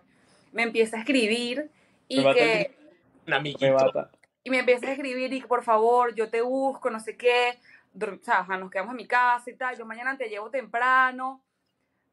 [0.52, 1.70] me empieza a escribir,
[2.08, 2.78] y Me que,
[3.26, 4.10] Un amiguito.
[4.44, 7.60] y me empieza a escribir y que por favor, yo te busco, no sé qué,
[8.00, 11.42] o sea, nos quedamos en mi casa y tal, yo mañana te llevo temprano,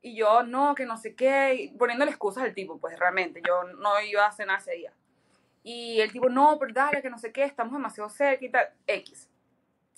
[0.02, 3.62] y yo no, que no sé qué, y poniéndole excusas al tipo, pues realmente, yo
[3.78, 4.92] no iba a cenar ese día.
[5.62, 8.68] Y el tipo, no, pero dale, que no sé qué, estamos demasiado cerca y tal,
[8.86, 9.30] X.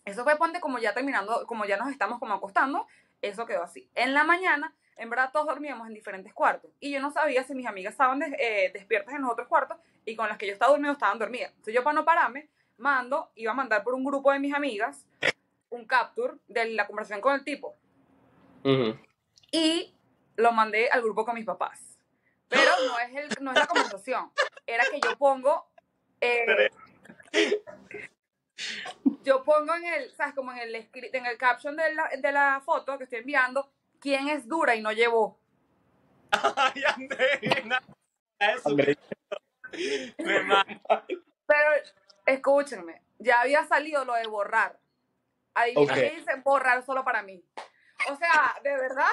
[0.04, 2.86] Eso fue, ponte, como ya terminando, como ya nos estamos como acostando,
[3.22, 3.88] eso quedó así.
[3.94, 6.70] En la mañana, en verdad, todos dormíamos en diferentes cuartos.
[6.80, 9.76] Y yo no sabía si mis amigas estaban des- eh, despiertas en los otros cuartos
[10.04, 11.50] y con las que yo estaba durmiendo estaban dormidas.
[11.50, 12.48] Entonces yo, para no pararme,
[12.78, 15.04] mando, iba a mandar por un grupo de mis amigas
[15.70, 17.74] un capture de la conversación con el tipo.
[19.50, 19.94] Y
[20.36, 21.80] lo mandé al grupo con mis papás.
[22.48, 24.30] Pero no es, el, no es la conversación.
[24.66, 25.66] Era que yo pongo.
[26.20, 26.70] eh,
[29.22, 30.34] yo pongo en el, ¿sabes?
[30.34, 34.28] Como en el, en el caption de la, de la foto que estoy enviando, quién
[34.28, 35.38] es dura y no llevó.
[36.30, 36.84] Ay.
[38.38, 38.76] Eso.
[41.46, 41.70] Pero
[42.26, 44.78] escúchenme, ya había salido lo de borrar.
[45.54, 45.94] Adivinen Ok.
[45.94, 47.42] qué dice borrar solo para mí.
[48.10, 49.10] O sea, de verdad,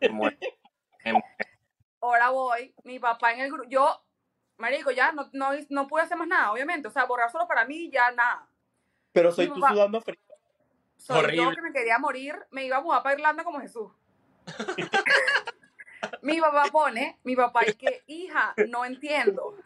[0.00, 0.36] Me muero.
[1.04, 1.26] Me muero.
[2.00, 4.04] ahora voy, mi papá en el grupo, yo,
[4.58, 7.64] marico, ya no, no, no pude hacer más nada, obviamente, o sea, borrar solo para
[7.64, 8.46] mí, ya nada.
[9.12, 10.18] Pero soy tú papá- sudando frío.
[10.96, 11.54] Soy yo Horrible.
[11.56, 13.90] que me quería morir, me iba a mudar para Irlanda como Jesús.
[16.22, 19.56] mi papá pone, mi papá, y que, hija, no entiendo,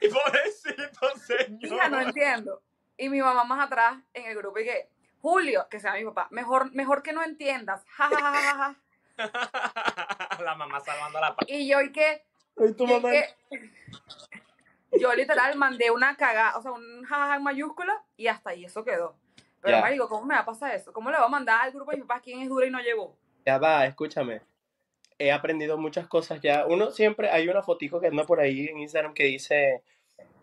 [0.00, 1.64] Pobrecito señor.
[1.72, 2.62] hija, no entiendo.
[2.96, 4.88] Y mi mamá más atrás en el grupo, y que,
[5.20, 8.76] Julio, que sea mi papá, mejor, mejor que no entiendas, ja, ja, ja, ja, ja.
[10.44, 11.46] La mamá salvando la paz.
[11.48, 12.24] Y yo, y que,
[12.58, 13.10] Ay, tu y mamá.
[13.10, 13.34] que-
[15.00, 18.84] yo literal mandé una cagada, o sea, un jajaja en mayúscula, y hasta ahí eso
[18.84, 19.16] quedó.
[19.60, 19.82] Pero, Ya.
[19.82, 20.92] marico, ¿cómo me va a pasar eso?
[20.92, 22.80] ¿Cómo le voy a mandar al grupo de mis papás quién es dura y no
[22.80, 23.16] llevó?
[23.44, 24.42] Ya va, escúchame.
[25.18, 26.66] He aprendido muchas cosas ya.
[26.66, 29.82] Uno siempre, hay una fotico que anda por ahí en Instagram que dice,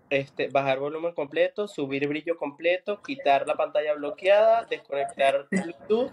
[0.10, 6.12] este, bajar volumen completo, subir brillo completo, quitar la pantalla bloqueada, desconectar Bluetooth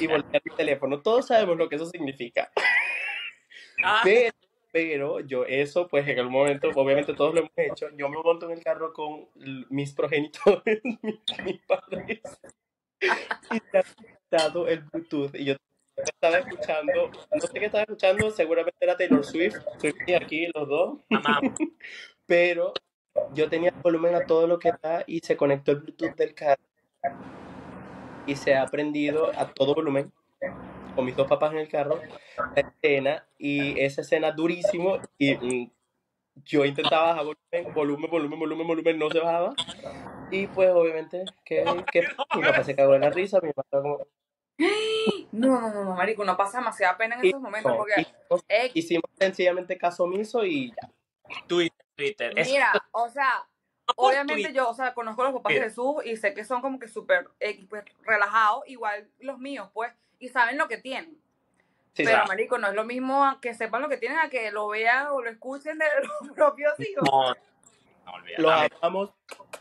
[0.00, 1.00] y voltear el teléfono.
[1.02, 2.50] Todos sabemos lo que eso significa.
[3.84, 4.34] Ah, Pero,
[4.76, 7.88] pero yo eso, pues en el momento, obviamente todos lo hemos hecho.
[7.96, 9.26] Yo me monto en el carro con
[9.70, 12.20] mis progenitores, mis, mis padres,
[13.00, 15.34] y se ha quitado el Bluetooth.
[15.34, 15.54] Y yo
[15.96, 20.98] estaba escuchando, no sé qué estaba escuchando, seguramente era Taylor Swift, estoy aquí los dos,
[22.26, 22.74] pero
[23.32, 26.62] yo tenía volumen a todo lo que da y se conectó el Bluetooth del carro.
[28.26, 30.12] Y se ha prendido a todo volumen
[30.96, 32.00] con mis dos papás en el carro
[32.56, 35.70] la escena y esa escena durísimo y mm,
[36.44, 39.54] yo intentaba bajar volumen, volumen, volumen, volumen, volumen, no se bajaba
[40.30, 42.02] y pues obviamente que, que
[42.34, 44.06] mi papá se cagó en la risa, mi mamá estaba como
[45.32, 48.00] No, no, no, no, marico, no pasa demasiada pena en y esos momentos no, porque
[48.00, 50.90] hicimos, eh, hicimos sencillamente caso omiso y ya.
[51.46, 52.32] Twitter, Twitter.
[52.34, 53.46] Mira, o sea,
[53.96, 55.60] obviamente yo, o sea, conozco a los papás de.
[55.62, 59.92] Jesús y sé que son como que súper eh, pues, relajados, igual los míos, pues,
[60.18, 61.18] y saben lo que tienen.
[61.92, 62.28] Sí, Pero, ¿sabes?
[62.28, 65.08] marico, no es lo mismo a que sepan lo que tienen a que lo vean
[65.08, 65.86] o lo escuchen de
[66.22, 67.08] los propios hijos.
[67.10, 67.36] No, no.
[68.38, 69.14] Los amamos,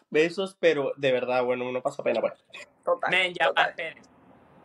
[0.09, 2.35] besos, pero de verdad, bueno, uno pasa pena, bueno.
[2.83, 3.09] Total.
[3.09, 3.69] men, ya va, total.
[3.69, 4.03] esperen.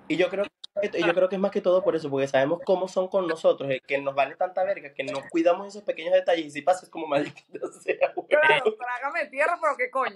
[0.08, 2.26] Y yo creo que, y yo creo que es más que todo por eso, porque
[2.26, 5.84] sabemos cómo son con nosotros, eh, que nos vale tanta verga, que nos cuidamos esos
[5.84, 7.40] pequeños detalles y si pasa es como maldita
[7.82, 8.28] sea, güey.
[8.28, 10.12] Claro, trágame tierra, pero qué coño.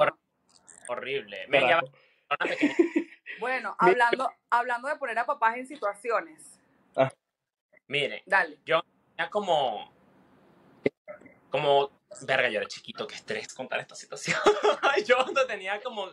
[0.89, 1.47] Horrible.
[1.51, 1.81] Ya
[3.41, 6.61] Bueno, hablando, hablando de poner a papás en situaciones.
[7.89, 8.59] Miren, Dale.
[8.65, 8.83] ya
[9.31, 9.93] como.
[11.51, 11.91] Como.
[12.23, 14.39] Verga, yo era chiquito, qué estrés contar esta situación.
[15.07, 16.09] yo cuando tenía como.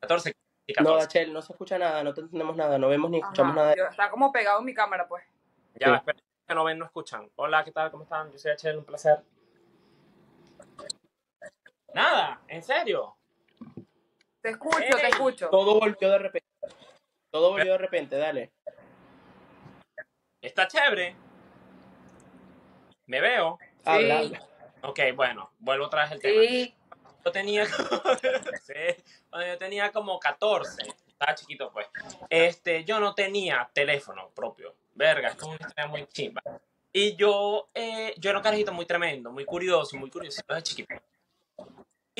[0.00, 0.30] 14
[0.66, 0.98] y No, 14.
[1.00, 3.74] Dachel, no se escucha nada, no te entendemos nada, no vemos ni escuchamos nada.
[3.74, 5.24] yo- está como pegado en mi cámara, pues.
[5.74, 7.30] Ya va, esperen, que no ven, no escuchan.
[7.36, 7.90] Hola, ¿qué tal?
[7.90, 8.30] ¿Cómo están?
[8.30, 9.24] Yo soy H, un placer.
[11.94, 13.16] Nada, en serio.
[14.42, 15.48] Te escucho, te escucho.
[15.50, 16.48] Todo volvió de repente.
[17.30, 18.52] Todo volvió de repente, dale.
[20.40, 21.14] Está chévere.
[23.06, 23.58] Me veo.
[23.84, 24.48] Habla, habla.
[24.82, 26.42] Ok, bueno, vuelvo otra vez al tema.
[26.42, 26.74] Sí,
[27.24, 27.66] Yo tenía,
[28.62, 31.86] sí, cuando yo tenía como 14, estaba chiquito pues,
[32.30, 34.74] este, yo no tenía teléfono propio.
[34.94, 36.42] Verga, esto es una historia muy chimba.
[36.92, 40.94] Y yo, eh, yo era un carajito muy tremendo, muy curioso, muy curioso de chiquito.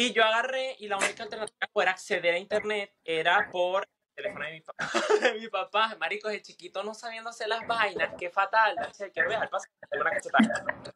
[0.01, 4.47] Y yo agarré y la única alternativa para acceder a internet era por el teléfono
[4.47, 4.91] de mi papá.
[5.21, 8.77] de mi papá, marico, de chiquito no sabiendo hacer las vainas, qué fatal.
[9.13, 10.95] Quiero viajar, pasa, tengo una.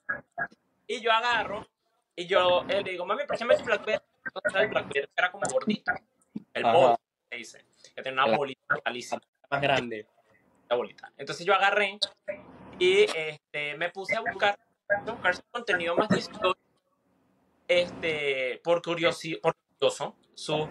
[0.86, 1.68] Y yo agarro
[2.16, 4.00] y yo eh, le digo, mami, préstame tu Blackberry.
[4.24, 5.92] Entonces, el Blackberry era como gordito.
[6.54, 6.96] El bol,
[7.28, 7.64] se dice.
[7.94, 10.08] Que tenía una bolita malísima, Más grande.
[10.70, 11.12] la bolita.
[11.18, 11.98] Entonces yo agarré
[12.78, 16.56] y este, me puse a buscar, a buscar su contenido más distinto.
[17.68, 20.68] Este, por curiosi- por curioso, su...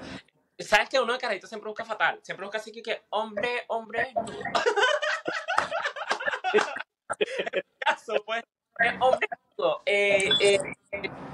[0.60, 2.20] ¿Sabes que uno de carajito siempre busca fatal?
[2.22, 4.14] Siempre busca así que, que hombre, hombre.
[7.80, 8.44] caso, pues.
[9.00, 9.28] hombre,
[9.86, 10.60] eh, eh,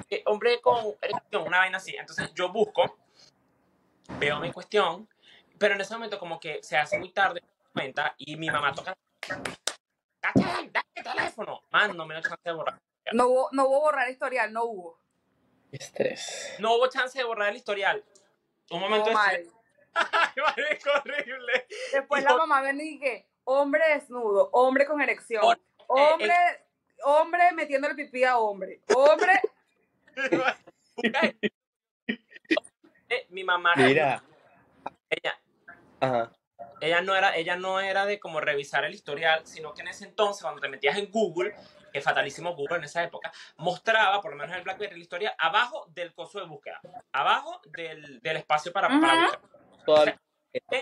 [0.09, 1.95] eh, hombre con erección, una vaina así.
[1.95, 2.97] Entonces yo busco,
[4.17, 5.07] veo mi cuestión,
[5.57, 8.49] pero en ese momento como que se hace muy tarde, me doy cuenta, y mi
[8.49, 8.95] mamá toca.
[10.21, 11.61] ¡Dame el teléfono!
[11.71, 12.79] Man, no me dio chance de borrar.
[13.13, 14.98] no hubo, no hubo borrar historial, no hubo.
[15.71, 16.55] Estrés.
[16.59, 18.03] No hubo chance de borrar el historial.
[18.71, 19.29] Un momento Todo de mal.
[19.31, 19.59] silencio.
[19.93, 21.67] ¡Ay, marico, horrible!
[21.93, 26.35] Después Y la mamá ven y que hombre desnudo, hombre con erección, Por- hombre,
[27.03, 29.41] hombre metiendo el pipí a hombre, hombre,
[33.11, 34.21] Eh, mi mamá, Mira.
[35.09, 35.39] ella,
[35.99, 36.31] Ajá.
[36.79, 40.05] ella no era ella no era de como revisar el historial sino que en ese
[40.05, 41.55] entonces cuando te metías en Google
[41.91, 45.33] que fatalísimo Google en esa época mostraba por lo menos en el BlackBerry el historial
[45.37, 46.81] abajo del coso de búsqueda
[47.11, 49.23] abajo del, del espacio para, para Ujú.
[49.23, 49.39] buscar
[49.85, 50.19] Todavía,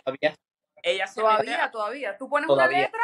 [0.04, 0.36] todavía
[0.84, 2.18] ella se todavía, todavía.
[2.18, 2.78] Tú pones Todavía.
[2.78, 3.04] una letra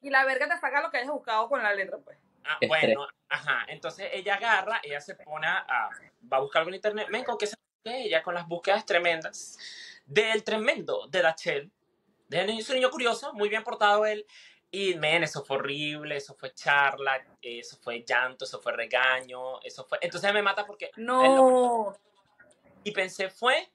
[0.00, 2.18] y la verga te saca lo que hayas buscado con la letra, pues.
[2.44, 3.64] Ah, bueno, ajá.
[3.68, 5.90] Entonces ella agarra, ella se pone a,
[6.32, 7.06] va a buscar algo en internet.
[7.10, 9.58] Ven, con qué se ella con las búsquedas tremendas
[10.06, 11.70] del tremendo de Dachel.
[12.30, 14.26] Es un niño curioso, muy bien portado él.
[14.74, 19.84] Y, men, eso fue horrible, eso fue charla, eso fue llanto, eso fue regaño, eso
[19.84, 19.98] fue...
[20.00, 20.90] Entonces me mata porque...
[20.96, 21.92] no-
[22.82, 23.70] Y pensé, fue,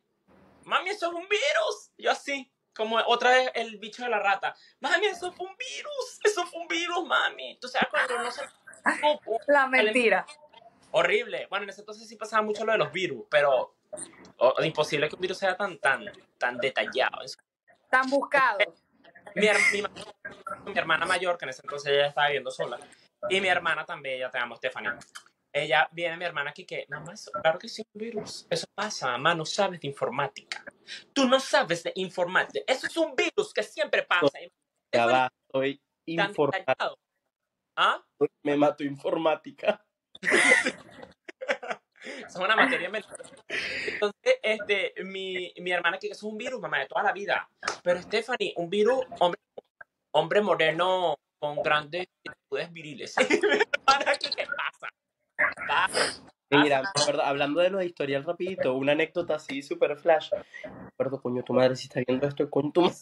[0.63, 1.91] mami, eso es un virus.
[1.99, 4.55] Yo así, como otra vez el bicho de la rata.
[4.79, 7.51] Mami, eso fue un virus, eso fue un virus, mami.
[7.51, 8.41] Entonces, cuando no se...
[9.47, 10.25] la mentira.
[10.91, 11.45] Horrible.
[11.51, 13.75] Bueno, en ese entonces sí pasaba mucho lo de los virus, pero
[14.37, 16.05] o- imposible que un virus sea tan, tan,
[16.39, 17.19] tan detallado.
[17.91, 18.57] Tan buscado.
[19.37, 19.83] Mi, mi,
[20.65, 22.79] mi hermana mayor, que en ese entonces ella estaba viviendo sola,
[23.29, 24.91] y mi hermana también, ella te llamo Stephanie.
[25.53, 28.45] Ella viene mi hermana aquí que, mamá, eso, claro que sí, un virus.
[28.49, 30.63] Eso pasa, mamá, no sabes de informática.
[31.13, 32.63] Tú no sabes de informática.
[32.67, 34.37] Eso es un virus que siempre pasa.
[34.93, 36.75] ya va, soy informática.
[37.75, 38.03] ¿Ah?
[38.43, 39.83] Me mato informática.
[42.27, 43.09] Es una materia menor.
[43.87, 47.49] Entonces, este, mi, mi hermana que es un virus, mamá, de toda la vida.
[47.83, 49.39] Pero Stephanie, un virus, hombre,
[50.11, 53.15] hombre moreno con grandes virtudes viriles.
[53.29, 54.89] mi hermana aquí, ¿qué pasa?
[55.67, 56.23] Pasa.
[56.49, 56.81] Mira,
[57.23, 60.31] hablando de lo de historial rapidito, una anécdota así super flash.
[60.93, 62.95] Acuerdo, coño, tu madre, si está viendo esto, con tu madre.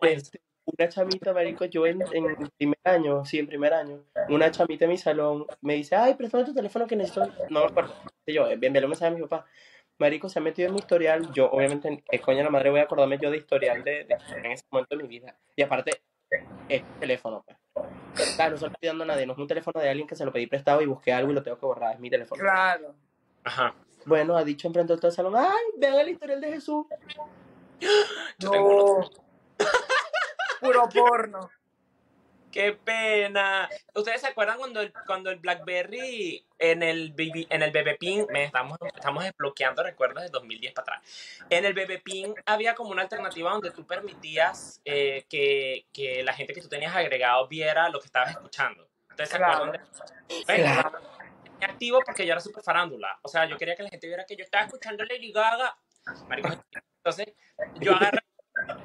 [0.00, 4.84] Este, una chamita, marico, yo en, en primer año, sí, en primer año, una chamita
[4.84, 7.94] en mi salón me dice, ay, préstame tu teléfono que necesito, no me acuerdo.
[8.26, 9.46] Y yo, envíale un mensaje a mi papá.
[9.98, 12.84] Marico, se ha metido en mi historial, yo obviamente, ¿qué coño la madre voy a
[12.84, 15.36] acordarme yo de historial de, de- en ese momento de mi vida?
[15.54, 16.02] Y aparte,
[16.68, 17.56] es teléfono, pues.
[18.36, 20.16] Claro, no se lo estoy dando a nadie, no es un teléfono de alguien que
[20.16, 22.40] se lo pedí prestado y busqué algo y lo tengo que borrar, es mi teléfono.
[22.40, 22.94] Claro.
[23.44, 23.74] Ajá.
[24.06, 26.86] Bueno, ha dicho enfrente de todo el salón, ay, vean el historial de Jesús.
[28.38, 29.10] Yo tengo uno.
[30.64, 31.50] Puro porno.
[32.50, 33.68] ¡Qué pena!
[33.96, 38.26] ¿Ustedes se acuerdan cuando el, cuando el BlackBerry en el, BB en el BB Pin,
[38.30, 42.90] me estamos, estamos desbloqueando recuerdos de 2010 para atrás, en el BB Pin había como
[42.90, 47.88] una alternativa donde tú permitías eh, que, que la gente que tú tenías agregado viera
[47.88, 48.88] lo que estabas escuchando.
[49.10, 49.52] ¿Ustedes se Claro.
[49.54, 50.04] acuerdan de eso?
[50.46, 50.98] Bueno, Claro.
[51.60, 53.18] activo porque yo era súper farándula.
[53.22, 55.76] O sea, yo quería que la gente viera que yo estaba escuchando Lady Gaga.
[56.28, 56.50] Marico,
[56.98, 57.34] entonces,
[57.80, 58.20] yo agarré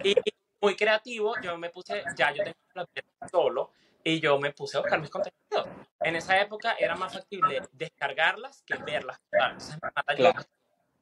[0.04, 0.16] y
[0.62, 2.88] muy creativo, yo me puse, ya yo tenía la
[3.30, 3.72] solo
[4.04, 5.68] y yo me puse a buscar mis contenidos.
[6.02, 9.20] En esa época era más factible descargarlas que verlas.
[9.32, 10.42] Entonces me mata Claro.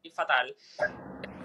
[0.01, 0.55] y fatal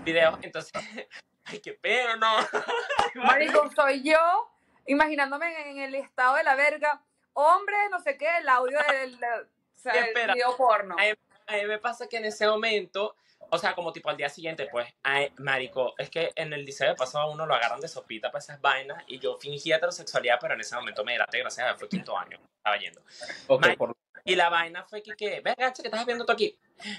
[0.05, 0.39] videos.
[0.43, 0.73] Entonces,
[1.45, 2.37] ay, qué pena, no.
[3.25, 4.49] Marico, soy yo
[4.87, 7.03] imaginándome en el estado de la verga.
[7.35, 10.97] Hombre, no sé qué, el audio del, o sea, video porno.
[10.99, 13.17] A mí me pasa que en ese momento,
[13.55, 16.89] o sea, como tipo al día siguiente, pues, ay, marico, es que en el liceo
[16.89, 20.39] de paso a uno lo agarran de sopita para esas vainas y yo fingía heterosexualidad,
[20.41, 23.03] pero en ese momento me delaté, gracias a fue quinto año, estaba yendo.
[23.49, 23.77] Ok, Mike.
[23.77, 23.95] por-
[24.25, 26.59] Y la vaina fue que, que venga, che, ¿qué estás viendo tú aquí?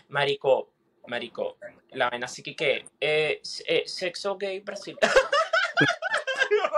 [0.10, 0.74] Marico,
[1.08, 1.58] marico,
[1.90, 4.96] la vaina así que, que, eh, eh, sexo gay Brasil.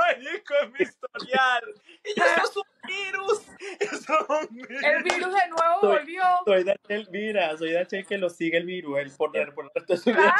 [0.07, 1.81] marico, es mi historial.
[2.03, 3.41] Y yo, eso es un virus.
[3.79, 4.83] Eso es un virus.
[4.83, 6.23] El virus de nuevo Soy- volvió.
[6.45, 10.11] Soy Dachel, mira, soy Dachel que lo sigue el virus, el por, por el su.
[10.11, 10.33] Claro.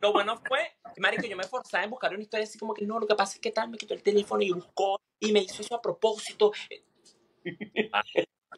[0.00, 3.00] Lo bueno fue, marico, yo me forzaba en buscar una historia así como que no,
[3.00, 5.60] lo que pasa es que tal, me quitó el teléfono y buscó y me hizo
[5.60, 6.52] eso a propósito.
[7.92, 8.02] Ah,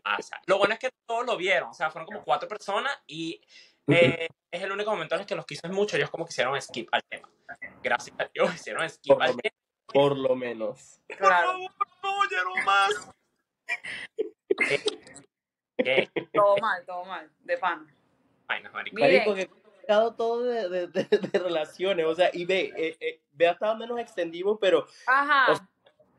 [0.02, 0.38] pasa.
[0.46, 3.40] Lo bueno es que todos lo vieron, o sea, fueron como cuatro personas y
[3.86, 6.60] eh, es el único momento en el que los quise mucho, ellos como que hicieron
[6.60, 7.28] skip al tema.
[7.82, 9.54] Gracias a Dios, hicieron skip al tema.
[9.92, 11.00] Por lo menos.
[11.08, 11.52] Por Claro.
[11.52, 11.70] favor,
[12.02, 13.10] no, ya no más.
[15.82, 17.30] Eh, eh, Todo mal, todo mal.
[17.40, 17.86] De pan.
[18.46, 18.96] vainas, marico.
[18.96, 19.12] Miren.
[19.26, 23.22] Marico, que complicado todo de, de, de- de relaciones, o sea, y ve, eh, eh,
[23.32, 25.52] ve hasta dónde nos extendimos, pero Ajá.
[25.52, 25.66] O sea,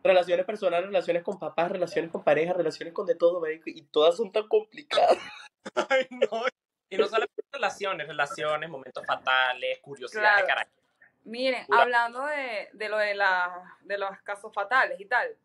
[0.04, 4.18] relaciones personales, relaciones con papás, relaciones con pareja, relaciones con de todo, marico, y todas
[4.18, 5.20] son tan complicadas.
[5.90, 6.44] Ay, no.
[6.90, 10.42] Y no solamente relaciones, relaciones, momentos fatales, curiosidades Claro.
[10.42, 10.81] de carácter.
[11.24, 15.36] Miren, hablando de, de lo de, la, de los casos fatales y tal,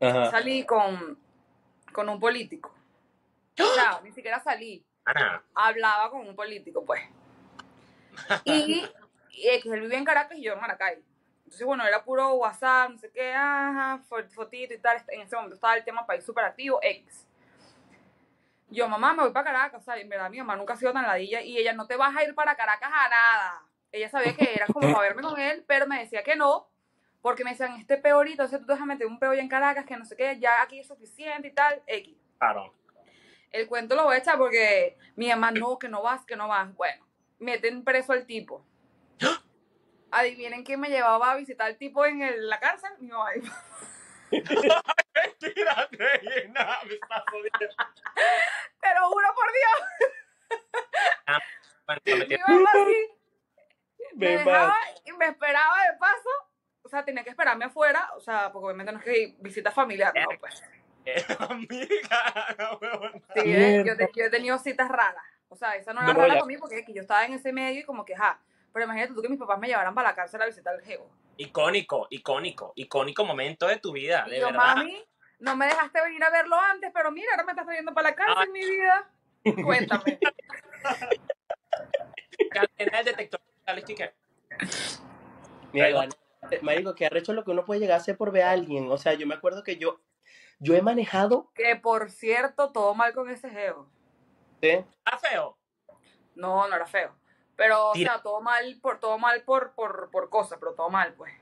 [0.00, 0.30] Ajá.
[0.30, 1.18] salí con,
[1.92, 2.74] con un político.
[3.60, 4.84] O sea, ni siquiera salí.
[5.04, 7.02] Ana, Hablaba con un político, pues.
[8.44, 8.84] Y,
[9.30, 11.02] y él vivía en Caracas y yo en Maracay.
[11.44, 15.02] Entonces, bueno, era puro WhatsApp, no sé qué, ajá, fo- fotito y tal.
[15.08, 17.26] En ese momento estaba el tema país súper activo, X.
[18.68, 19.82] Yo, mamá, me voy para Caracas.
[19.82, 21.42] O sea, en verdad, mi mamá nunca ha sido tan ladilla.
[21.42, 23.62] Y ella, no te vas a ir para Caracas a nada.
[23.92, 26.66] Ella sabía que era como para verme con él, pero me decía que no.
[27.20, 29.48] Porque me decían, este peorito, entonces tú te vas a meter un peo ya en
[29.48, 32.16] Caracas, que no sé qué, ya aquí es suficiente y tal, X.
[32.38, 32.74] claro.
[33.52, 36.48] El cuento lo voy a echar porque mi mamá, no, que no vas, que no
[36.48, 36.74] vas.
[36.74, 37.06] Bueno,
[37.38, 38.64] meten preso al tipo.
[40.10, 42.90] Adivinen quién me llevaba a visitar al tipo en el- la cárcel.
[42.98, 43.30] Mi mamá.
[44.30, 47.76] Mentira, Reina, me estás jodiendo.
[48.80, 49.78] Te lo juro por Dios.
[52.06, 53.21] Me Mi mamá sí
[54.14, 56.30] me Me dejaba y me esperaba de paso.
[56.82, 58.10] O sea, tenía que esperarme afuera.
[58.16, 60.62] O sea, porque obviamente no es que visita familiar, no, pues.
[61.38, 62.78] Amiga, no.
[63.34, 65.24] Sí, eh, yo, te- yo he tenido citas raras.
[65.48, 67.52] O sea, esa no era No, rara conmigo porque es que yo estaba en ese
[67.52, 68.40] medio y como que, ja.
[68.72, 71.06] Pero imagínate tú que mis papás me llevaran para la cárcel a visitar al geo.
[71.36, 74.76] Icónico, icónico, icónico momento de tu vida, Y de yo, verdad.
[74.76, 75.04] mami,
[75.40, 78.14] no me dejaste venir a verlo antes, pero mira, ahora me estás trayendo para la
[78.14, 79.10] cárcel, mi vida.
[79.64, 80.18] Cuéntame.
[82.50, 84.12] Cadena del detector digital, ¿qué qué?
[85.72, 86.08] Mierda,
[86.62, 88.90] marico, que arrecho lo que uno puede llegar a hacer por ver a alguien.
[88.90, 90.00] O sea, yo me acuerdo que yo,
[90.58, 93.88] yo he manejado, Que por cierto, todo mal con ese geo.
[94.60, 94.84] ¿eh?
[95.04, 95.56] ¿Está feo?
[96.34, 97.14] No, no era feo.
[97.56, 98.14] Pero, o Tira.
[98.14, 101.32] sea, todo mal por todo mal por, por, por cosas, pero todo mal, pues.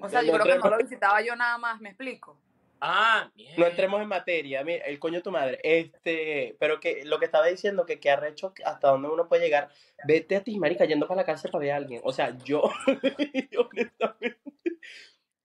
[0.00, 2.38] O sea, yo creo que no lo visitaba yo nada más, me explico.
[2.80, 3.54] Ah, bien.
[3.58, 5.60] No entremos en materia, mira, el coño de tu madre.
[5.62, 9.68] Este, pero que lo que estaba diciendo, que, que arrecho hasta donde uno puede llegar.
[10.06, 12.00] Vete a ti, marica, yendo para la cárcel para ver a alguien.
[12.04, 12.62] O sea, yo,
[13.58, 14.38] honestamente,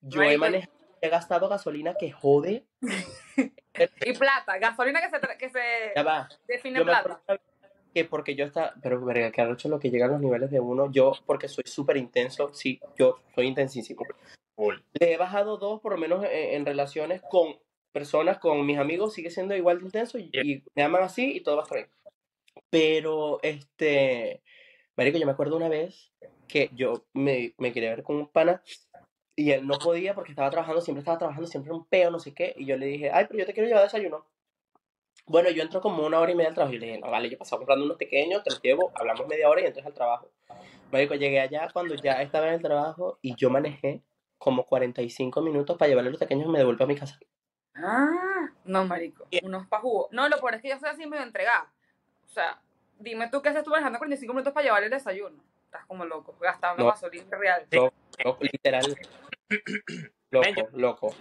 [0.01, 2.65] yo he Marico, manejado, he gastado gasolina que jode.
[4.05, 6.29] Y plata, gasolina que se, que se Ya va.
[6.47, 7.21] define Yo plata.
[7.93, 10.89] que porque yo estaba, pero verga, que arrecho lo que llegan los niveles de uno,
[10.91, 14.03] yo, porque soy súper intenso, sí, yo soy intensísimo.
[14.55, 14.83] Cool.
[14.93, 17.57] Le he bajado dos, por lo menos en, en relaciones con
[17.91, 21.41] personas, con mis amigos, sigue siendo igual de intenso y, y me aman así y
[21.41, 21.89] todo va a estar bien.
[22.69, 24.41] Pero, este,
[24.97, 26.11] marico, yo me acuerdo una vez
[26.47, 28.61] que yo me, me quería ver con un pana
[29.35, 32.33] y él no podía porque estaba trabajando, siempre estaba trabajando, siempre un peo, no sé
[32.33, 34.25] qué, y yo le dije, ay, pero yo te quiero llevar a desayuno.
[35.25, 37.29] Bueno, yo entro como una hora y media al trabajo y le dije, no, vale,
[37.29, 40.29] yo pasaba comprando unos pequeños, te los llevo, hablamos media hora y entras al trabajo.
[40.91, 44.01] Marico, llegué allá cuando ya estaba en el trabajo y yo manejé
[44.45, 47.19] como 45 minutos para llevarle a los pequeños y me devuelvo a mi casa.
[47.73, 49.27] Ah, no, marico.
[49.41, 50.07] Unos pa' jugo.
[50.11, 51.73] No, lo peor es que yo soy así medio entregada.
[52.23, 52.61] O sea,
[52.99, 55.43] dime tú qué haces tú manejando 45 minutos para llevarle el desayuno.
[55.65, 56.91] Estás como loco, gastando No.
[56.91, 57.65] gasolina real.
[57.71, 58.83] Loco, literal.
[59.49, 59.57] Yo-
[60.31, 61.15] Loco, loco.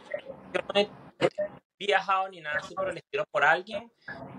[0.52, 0.88] yo no he
[1.78, 3.90] viajado ni nada así por el estilo por alguien,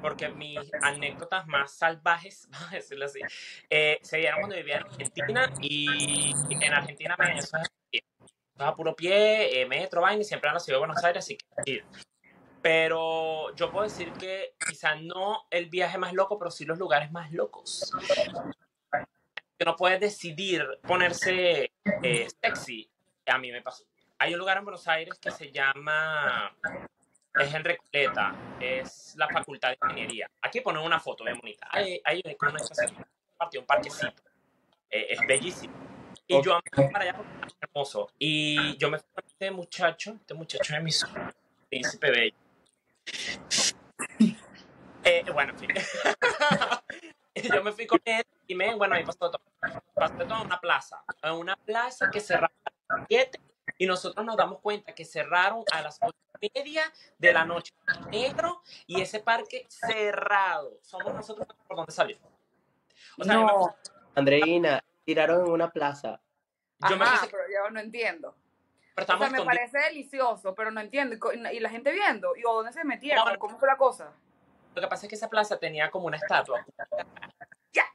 [0.02, 3.20] porque mis anécdotas más salvajes, vamos a decirlo así,
[3.70, 7.68] eh, se dieron cuando vivía en Argentina y en Argentina me eso es
[8.58, 8.64] a pie.
[8.64, 11.04] Eso es a puro pie, eh, metro, vaina, y siempre en la ciudad de Buenos
[11.04, 11.84] Aires, así que.
[12.62, 17.12] Pero yo puedo decir que quizá no el viaje más loco, pero sí los lugares
[17.12, 17.92] más locos.
[19.58, 22.90] Que no puedes decidir ponerse eh, sexy.
[23.28, 23.86] A mí me pasó.
[24.18, 26.52] Hay un lugar en Buenos Aires que se llama
[27.40, 30.30] es en Recoleta, es la Facultad de Ingeniería.
[30.42, 31.68] Aquí ponen una foto bien bonita.
[31.70, 32.22] Hay, hay
[33.38, 34.24] partido, un parquecito.
[34.90, 35.74] Eh, es bellísimo.
[36.28, 38.10] Y yo me fui para allá porque es hermoso.
[38.18, 41.32] Y yo me fui con este muchacho, este muchacho es mi sueño,
[41.70, 42.36] príncipe bello.
[45.04, 45.70] Eh, bueno, en fin.
[47.54, 49.42] yo me fui con él y me, bueno, ahí pasó todo.
[49.94, 51.04] Pasó todo en una plaza.
[51.22, 53.40] En una plaza que cerraron a las 7
[53.78, 57.74] y nosotros nos damos cuenta que cerraron a las ocho y media de la noche.
[58.10, 60.80] Negro y ese parque cerrado.
[60.82, 62.18] Somos nosotros por donde salir.
[63.18, 63.76] O sea, yo me no,
[64.16, 66.20] Andreina, tiraron en una plaza.
[66.90, 68.36] yo me ajá, pero no entiendo.
[68.94, 71.16] pero O estamos sea, me parece delicioso, pero no entiendo.
[71.52, 73.24] Y la gente viendo, ¿y o dónde se metieron?
[73.26, 73.40] No, no.
[73.40, 74.12] ¿Cómo fue la cosa?
[74.74, 76.66] Lo que pasa es que esa plaza tenía como una estatua.
[77.72, 77.86] Ya.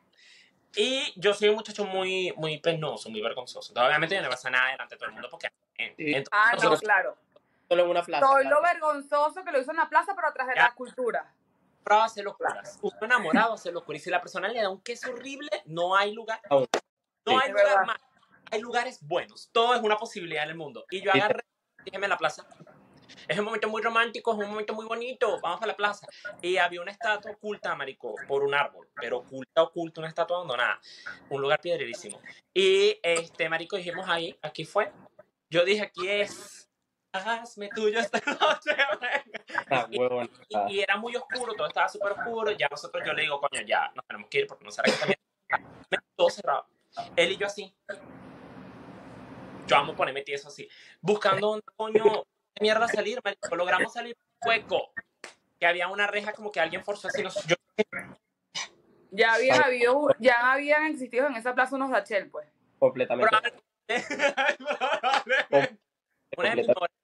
[0.77, 3.71] Y yo soy un muchacho muy, muy penoso, muy vergonzoso.
[3.73, 5.49] Entonces, obviamente yo no pasa nada delante de todo el mundo porque...
[5.77, 6.15] eh, Sí.
[6.15, 7.17] entonces, Ah, no, claro.
[7.69, 8.27] Solo en una plaza.
[8.27, 8.57] Soy claro.
[8.57, 10.63] lo vergonzoso que lo hizo en la plaza, pero atrás de Ya.
[10.65, 11.35] la cultura.
[11.85, 12.79] hacer locuras.
[12.83, 14.01] Uno enamorado hace locuras.
[14.01, 16.41] Y si la persona le da un queso horrible, no hay lugar.
[17.27, 17.39] No Sí.
[17.43, 17.87] hay Es lugar verdad.
[17.87, 17.99] más.
[18.53, 19.49] Hay lugares buenos.
[19.53, 20.85] Todo es una posibilidad en el mundo.
[20.91, 21.45] Y yo agarré,
[21.85, 22.47] dígame en la plaza.
[23.29, 25.39] Es un momento muy romántico, es un momento muy bonito.
[25.41, 26.07] Vamos para la plaza.
[26.43, 28.89] Y había una estatua oculta, marico, por un árbol.
[29.01, 30.81] Pero oculta, oculta, una estatua abandonada.
[31.29, 32.21] Un lugar piedrerísimo.
[32.55, 34.93] Y este, marico, dijimos ahí, aquí fue.
[35.49, 36.69] Yo dije, aquí es.
[37.13, 38.77] Hazme tuyo esta noche.
[39.69, 40.31] Ah, huevón.
[40.55, 42.53] Ah, Y, y era muy oscuro, todo estaba súper oscuro.
[42.53, 44.99] Ya nosotros, yo le digo, coño, ya nos tenemos que ir porque no será que
[44.99, 45.19] también.
[46.15, 46.67] Todo cerrado.
[47.17, 47.75] Él y yo así.
[49.67, 50.69] Yo amo ponerme tieso así.
[51.01, 53.55] Buscando dónde coño de mierda salir, marico.
[53.57, 54.93] Logramos salir hueco.
[55.59, 57.23] Que había una reja como que alguien forzó así.
[57.23, 57.55] Nos, yo,
[59.11, 59.67] Ya habían, Ah.
[59.67, 62.49] habido, ya habían existido en esa plaza unos Dachel, pues.
[62.79, 63.29] completamente.
[66.37, 66.97] Una de mis mejores,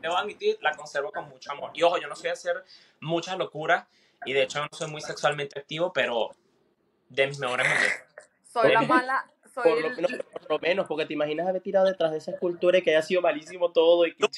[0.00, 1.70] debo admitir, la conservo con mucho amor.
[1.74, 2.64] Y ojo, yo no soy de hacer
[3.00, 3.86] muchas locuras.
[4.26, 6.30] Y de hecho, no soy muy sexualmente activo, pero
[7.08, 7.92] de mis mejores momentos.
[8.54, 11.86] Soy la mala, soy Por lo, el- por lo menos, porque te imaginas haber tirado
[11.86, 14.28] detrás de esa escultura y que haya sido malísimo todo y que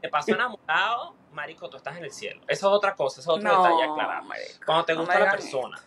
[0.00, 2.40] te paso enamorado, marico, tú estás en el cielo.
[2.48, 4.22] Eso es otra cosa, eso es otro No, detalle aclarar.
[4.24, 5.78] marico, Cuando te gusta la persona,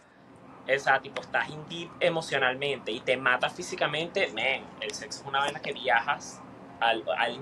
[0.67, 5.39] esa tipo, estás in deep emocionalmente y te mata físicamente, men, el sexo es una
[5.39, 6.39] vaina que viajas
[6.79, 7.41] al, al.